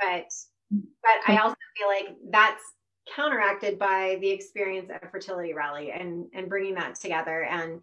but 0.00 0.26
but 0.70 1.12
I 1.26 1.38
also 1.38 1.56
feel 1.76 1.88
like 1.88 2.16
that's 2.30 2.62
counteracted 3.14 3.78
by 3.78 4.18
the 4.20 4.30
experience 4.30 4.90
of 4.90 5.10
fertility 5.10 5.52
rally 5.52 5.90
and 5.92 6.26
and 6.32 6.48
bringing 6.48 6.74
that 6.74 6.94
together 6.94 7.44
and 7.44 7.80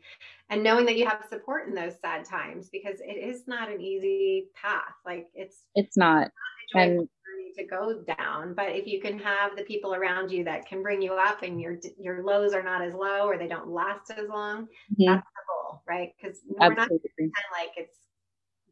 and 0.50 0.64
knowing 0.64 0.86
that 0.86 0.98
you 0.98 1.06
have 1.06 1.26
support 1.30 1.68
in 1.68 1.76
those 1.76 1.94
sad 2.02 2.26
times 2.26 2.70
because 2.70 3.00
it 3.02 3.18
is 3.18 3.48
not 3.48 3.72
an 3.72 3.82
easy 3.82 4.48
path. 4.56 4.94
Like 5.06 5.28
it's 5.34 5.64
it's 5.76 5.98
not, 5.98 6.32
not 6.74 6.84
and 6.84 7.10
to 7.58 7.64
go 7.66 8.04
down 8.20 8.54
but 8.54 8.68
if 8.70 8.86
you 8.86 9.02
can 9.02 9.18
have 9.18 9.56
the 9.56 9.64
people 9.64 9.96
around 9.96 10.30
you 10.30 10.44
that 10.44 10.68
can 10.68 10.84
bring 10.84 11.02
you 11.02 11.14
up 11.14 11.42
and 11.42 11.60
your 11.60 11.78
your 11.98 12.24
lows 12.24 12.54
are 12.54 12.62
not 12.62 12.84
as 12.84 12.94
low 12.94 13.26
or 13.26 13.36
they 13.36 13.48
don't 13.48 13.68
last 13.68 14.12
as 14.12 14.30
long 14.30 14.64
mm-hmm. 14.64 15.06
that's 15.08 15.26
the 15.26 15.42
goal 15.48 15.58
right? 15.88 16.14
Because 16.22 16.40
we're 16.48 16.74
not 16.74 16.90
like 16.90 17.72
it's 17.78 17.98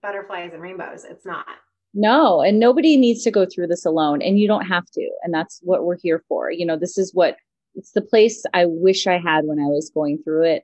butterflies 0.01 0.51
and 0.53 0.61
rainbows. 0.61 1.05
It's 1.05 1.25
not 1.25 1.45
no, 1.95 2.41
and 2.41 2.59
nobody 2.59 2.97
needs 2.97 3.23
to 3.23 3.31
go 3.31 3.45
through 3.45 3.67
this 3.67 3.85
alone, 3.85 4.21
and 4.21 4.37
you 4.37 4.47
don't 4.47 4.65
have 4.65 4.85
to. 4.91 5.09
And 5.23 5.33
that's 5.33 5.61
what 5.63 5.85
we're 5.85 5.97
here 5.97 6.21
for. 6.27 6.51
You 6.51 6.65
know, 6.65 6.77
this 6.77 6.97
is 6.97 7.13
what 7.13 7.37
it's 7.73 7.91
the 7.91 8.01
place 8.01 8.43
I 8.53 8.65
wish 8.65 9.07
I 9.07 9.17
had 9.17 9.45
when 9.45 9.59
I 9.59 9.67
was 9.67 9.89
going 9.93 10.21
through 10.23 10.43
it. 10.43 10.63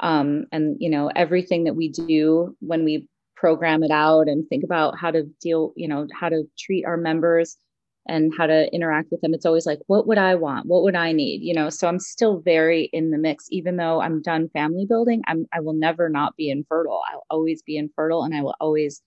Um, 0.00 0.46
and 0.52 0.76
you 0.78 0.88
know, 0.88 1.10
everything 1.16 1.64
that 1.64 1.74
we 1.74 1.88
do 1.88 2.56
when 2.60 2.84
we 2.84 3.06
program 3.36 3.82
it 3.82 3.90
out 3.90 4.28
and 4.28 4.48
think 4.48 4.62
about 4.64 4.96
how 4.96 5.10
to 5.10 5.24
deal, 5.40 5.72
you 5.76 5.88
know, 5.88 6.06
how 6.18 6.28
to 6.28 6.44
treat 6.56 6.84
our 6.84 6.96
members 6.96 7.56
and 8.06 8.32
how 8.38 8.46
to 8.46 8.72
interact 8.72 9.10
with 9.10 9.20
them, 9.20 9.34
it's 9.34 9.44
always 9.44 9.66
like, 9.66 9.80
what 9.86 10.06
would 10.06 10.16
I 10.16 10.36
want? 10.36 10.66
What 10.66 10.82
would 10.84 10.94
I 10.94 11.12
need? 11.12 11.42
You 11.42 11.54
know, 11.54 11.70
so 11.70 11.88
I'm 11.88 11.98
still 11.98 12.40
very 12.40 12.88
in 12.92 13.10
the 13.10 13.18
mix, 13.18 13.46
even 13.50 13.76
though 13.76 14.00
I'm 14.00 14.22
done 14.22 14.48
family 14.50 14.86
building. 14.86 15.22
I'm 15.26 15.46
I 15.52 15.58
will 15.58 15.74
never 15.74 16.08
not 16.08 16.36
be 16.36 16.50
infertile. 16.50 17.00
I'll 17.12 17.26
always 17.30 17.62
be 17.62 17.76
infertile, 17.76 18.22
and 18.22 18.34
I 18.34 18.42
will 18.42 18.54
always 18.60 19.02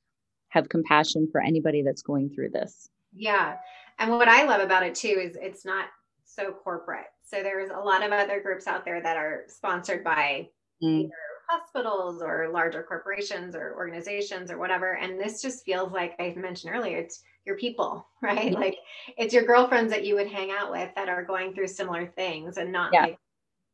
have 0.52 0.70
compassion 0.70 1.28
for 1.32 1.42
anybody 1.42 1.82
that's 1.82 2.02
going 2.02 2.30
through 2.30 2.50
this. 2.50 2.90
Yeah. 3.14 3.58
And 4.00 4.12
what 4.12 4.28
I 4.28 4.46
love 4.46 4.62
about 4.62 4.84
it 4.84 4.96
too 4.96 5.20
is 5.22 5.38
it's 5.40 5.66
not 5.66 5.86
so 6.26 6.52
corporate. 6.52 7.08
So 7.24 7.42
there's 7.44 7.70
a 7.70 7.80
lot 7.80 8.04
of 8.04 8.12
other 8.12 8.42
groups 8.42 8.68
out 8.68 8.86
there 8.86 9.02
that 9.02 9.18
are 9.18 9.46
sponsored 9.48 10.04
by 10.04 10.50
mm. 10.84 11.06
either 11.06 11.14
hospitals 11.50 12.22
or 12.22 12.50
larger 12.52 12.84
corporations 12.84 13.56
or 13.56 13.76
organizations 13.76 14.52
or 14.52 14.58
whatever. 14.58 14.98
And 14.98 15.20
this 15.20 15.42
just 15.42 15.66
feels 15.66 15.92
like 15.92 16.16
I 16.20 16.34
mentioned 16.38 16.74
earlier, 16.74 16.98
it's 16.98 17.24
your 17.46 17.58
people, 17.58 18.08
right? 18.22 18.52
Mm-hmm. 18.52 18.62
Like 18.62 18.78
it's 19.18 19.34
your 19.34 19.44
girlfriends 19.44 19.92
that 19.92 20.06
you 20.06 20.16
would 20.16 20.28
hang 20.28 20.52
out 20.52 20.72
with 20.72 20.90
that 20.96 21.10
are 21.10 21.24
going 21.24 21.54
through 21.54 21.68
similar 21.68 22.08
things 22.08 22.58
and 22.58 22.72
not 22.72 22.92
yeah. 22.94 23.02
like 23.02 23.18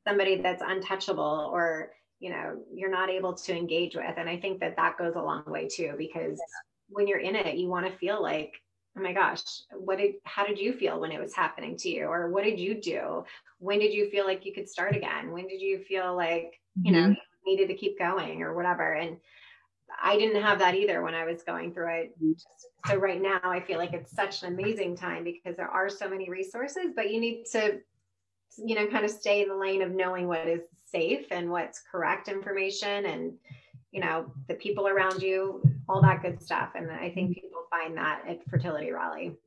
somebody 0.08 0.42
that's 0.42 0.64
untouchable 0.66 1.50
or 1.52 1.92
you 2.20 2.30
know 2.32 2.58
you're 2.74 2.90
not 2.90 3.10
able 3.10 3.34
to 3.34 3.56
engage 3.56 3.96
with 3.96 4.14
and 4.18 4.30
i 4.30 4.38
think 4.38 4.60
that 4.60 4.76
that 4.76 4.98
goes 4.98 5.16
a 5.16 5.22
long 5.22 5.44
way 5.46 5.68
too 5.68 5.94
because 5.98 6.40
when 6.90 7.08
you're 7.08 7.20
in 7.20 7.36
it 7.36 7.58
you 7.58 7.68
want 7.68 7.86
to 7.86 7.98
feel 7.98 8.22
like 8.22 8.62
oh 8.98 9.02
my 9.02 9.14
gosh 9.14 9.42
what 9.72 9.98
did 9.98 10.16
how 10.24 10.46
did 10.46 10.60
you 10.60 10.74
feel 10.74 11.00
when 11.00 11.12
it 11.12 11.20
was 11.22 11.36
happening 11.36 11.78
to 11.78 11.90
you? 11.90 12.06
Or 12.06 12.30
what 12.30 12.44
did 12.44 12.60
you 12.60 12.80
do? 12.82 13.24
When 13.60 13.80
did 13.80 13.94
you 13.94 14.10
feel 14.10 14.26
like 14.26 14.46
you 14.46 14.54
could 14.54 14.70
start 14.70 14.96
again? 14.96 15.32
When 15.32 15.48
did 15.48 15.62
you 15.62 15.80
feel 15.80 16.16
like 16.16 16.60
you 16.82 16.92
know 16.92 17.00
mm-hmm. 17.00 17.12
you 17.46 17.56
needed 17.56 17.68
to 17.68 17.80
keep 17.80 17.98
going 17.98 18.42
or 18.42 18.54
whatever? 18.54 18.94
And 18.94 19.18
i 20.04 20.18
didn't 20.18 20.42
have 20.42 20.60
that 20.60 20.76
either 20.76 21.02
when 21.02 21.14
i 21.14 21.24
was 21.24 21.44
going 21.44 21.74
through 21.74 21.90
it. 21.90 22.16
Mm-hmm. 22.22 22.32
so 22.86 22.98
right 22.98 23.22
now 23.22 23.40
i 23.46 23.62
feel 23.62 23.78
like 23.78 23.94
it's 23.94 24.12
such 24.12 24.44
an 24.44 24.54
amazing 24.54 24.98
time 24.98 25.24
because 25.24 25.56
there 25.56 25.70
are 25.70 25.90
so 25.90 26.10
many 26.10 26.30
resources 26.30 26.92
but 26.94 27.10
you 27.10 27.22
need 27.22 27.46
to 27.54 27.80
you 28.58 28.76
know 28.76 28.86
kind 28.88 29.06
of 29.06 29.12
stay 29.12 29.44
in 29.44 29.48
the 29.48 29.56
lane 29.56 29.82
of 29.82 29.92
knowing 29.92 30.28
what 30.28 30.46
is 30.46 30.60
safe 30.86 31.28
and 31.32 31.50
what's 31.50 31.82
correct 31.90 32.28
information 32.28 33.06
and 33.06 33.34
you 33.92 34.02
know 34.02 34.32
the 34.48 34.54
people 34.56 34.88
around 34.88 35.22
you 35.22 35.62
all 35.90 36.02
that 36.02 36.22
good 36.22 36.42
stuff. 36.42 36.70
And 36.76 36.92
i 36.92 37.10
think 37.10 37.36
people 37.36 37.62
find 37.70 37.96
that 37.98 38.24
at 38.28 38.44
fertility 38.50 38.92
rally 38.92 39.38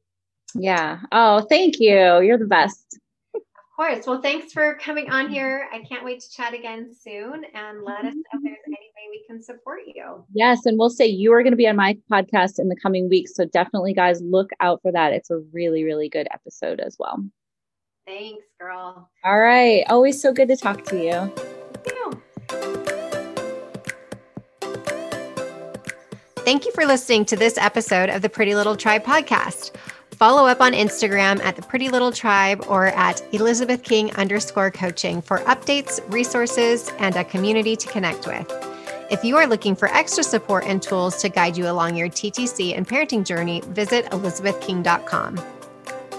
yeah. 0.54 1.00
Oh 1.12 1.42
thank 1.42 1.80
you. 1.80 2.20
You're 2.20 2.38
the 2.38 2.46
best. 2.46 2.98
Of 3.34 3.42
course. 3.76 4.06
Well 4.06 4.20
thanks 4.20 4.52
for 4.52 4.74
coming 4.74 5.10
on 5.10 5.28
here. 5.28 5.68
I 5.72 5.80
can't 5.80 6.04
wait 6.04 6.20
to 6.20 6.30
chat 6.30 6.54
again 6.54 6.92
soon. 6.94 7.44
And 7.54 7.82
let 7.82 8.04
us 8.04 8.14
know 8.14 8.22
if 8.32 8.42
there's 8.42 8.58
any 8.66 8.74
way 8.76 9.08
we 9.10 9.24
can 9.26 9.42
support 9.42 9.80
you. 9.86 10.24
Yes. 10.32 10.66
And 10.66 10.78
we'll 10.78 10.90
say 10.90 11.06
you 11.06 11.32
are 11.32 11.42
going 11.42 11.52
to 11.52 11.56
be 11.56 11.68
on 11.68 11.76
my 11.76 11.96
podcast 12.10 12.58
in 12.58 12.68
the 12.68 12.76
coming 12.76 13.08
weeks. 13.08 13.34
So 13.34 13.44
definitely 13.46 13.94
guys 13.94 14.20
look 14.22 14.50
out 14.60 14.82
for 14.82 14.92
that. 14.92 15.12
It's 15.12 15.30
a 15.30 15.38
really 15.52 15.84
really 15.84 16.08
good 16.08 16.28
episode 16.32 16.80
as 16.80 16.96
well. 16.98 17.24
Thanks, 18.06 18.44
girl. 18.58 19.08
All 19.24 19.38
right. 19.38 19.84
Always 19.88 20.20
so 20.20 20.32
good 20.32 20.48
to 20.48 20.56
talk 20.56 20.84
to 20.86 20.96
you. 20.96 22.79
Thank 26.44 26.64
you 26.64 26.72
for 26.72 26.86
listening 26.86 27.26
to 27.26 27.36
this 27.36 27.58
episode 27.58 28.08
of 28.08 28.22
the 28.22 28.28
Pretty 28.30 28.54
Little 28.54 28.74
Tribe 28.74 29.04
podcast. 29.04 29.72
Follow 30.12 30.46
up 30.46 30.62
on 30.62 30.72
Instagram 30.72 31.38
at 31.40 31.54
the 31.54 31.62
Pretty 31.62 31.90
Little 31.90 32.10
Tribe 32.10 32.64
or 32.66 32.86
at 32.86 33.22
Elizabeth 33.34 33.82
King 33.82 34.10
underscore 34.16 34.70
coaching 34.70 35.20
for 35.20 35.40
updates, 35.40 36.00
resources, 36.10 36.90
and 36.98 37.14
a 37.16 37.24
community 37.24 37.76
to 37.76 37.86
connect 37.88 38.26
with. 38.26 38.50
If 39.10 39.22
you 39.22 39.36
are 39.36 39.46
looking 39.46 39.76
for 39.76 39.88
extra 39.88 40.24
support 40.24 40.64
and 40.64 40.80
tools 40.80 41.20
to 41.20 41.28
guide 41.28 41.58
you 41.58 41.68
along 41.68 41.96
your 41.96 42.08
TTC 42.08 42.74
and 42.74 42.88
parenting 42.88 43.24
journey, 43.24 43.60
visit 43.68 44.06
elizabethking.com. 44.06 45.40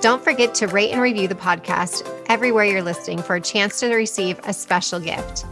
Don't 0.01 0.23
forget 0.23 0.53
to 0.55 0.67
rate 0.67 0.91
and 0.91 1.01
review 1.01 1.27
the 1.27 1.35
podcast 1.35 2.07
everywhere 2.27 2.65
you're 2.65 2.83
listening 2.83 3.23
for 3.23 3.37
a 3.37 3.41
chance 3.41 3.79
to 3.79 3.93
receive 3.93 4.39
a 4.43 4.53
special 4.53 4.99
gift. 4.99 5.45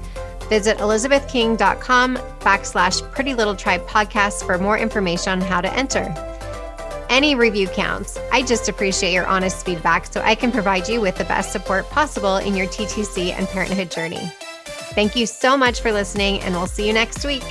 Visit 0.50 0.80
elizabethking.com 0.80 2.18
backslash 2.40 3.12
pretty 3.12 3.36
little 3.36 3.56
tribe 3.56 3.86
podcast 3.88 4.46
for 4.46 4.58
more 4.58 4.78
information 4.78 5.34
on 5.34 5.42
how 5.42 5.62
to 5.62 5.74
enter. 5.74 6.14
Any 7.10 7.36
review 7.36 7.68
counts. 7.68 8.18
I 8.32 8.42
just 8.44 8.68
appreciate 8.68 9.14
your 9.14 9.26
honest 9.26 9.66
feedback 9.66 10.12
so 10.12 10.22
I 10.22 10.36
can 10.36 10.52
provide 10.52 10.88
you 10.88 11.02
with 11.02 11.18
the 11.18 11.24
best 11.24 11.52
support 11.52 11.90
possible 11.90 12.38
in 12.38 12.56
your 12.56 12.68
TTC 12.68 13.32
and 13.32 13.48
parenthood 13.48 13.90
journey. 13.90 14.32
Thank 14.94 15.16
you 15.16 15.26
so 15.26 15.56
much 15.56 15.82
for 15.82 15.92
listening, 15.92 16.40
and 16.42 16.54
we'll 16.56 16.68
see 16.68 16.86
you 16.86 16.94
next 16.94 17.24
week. 17.24 17.44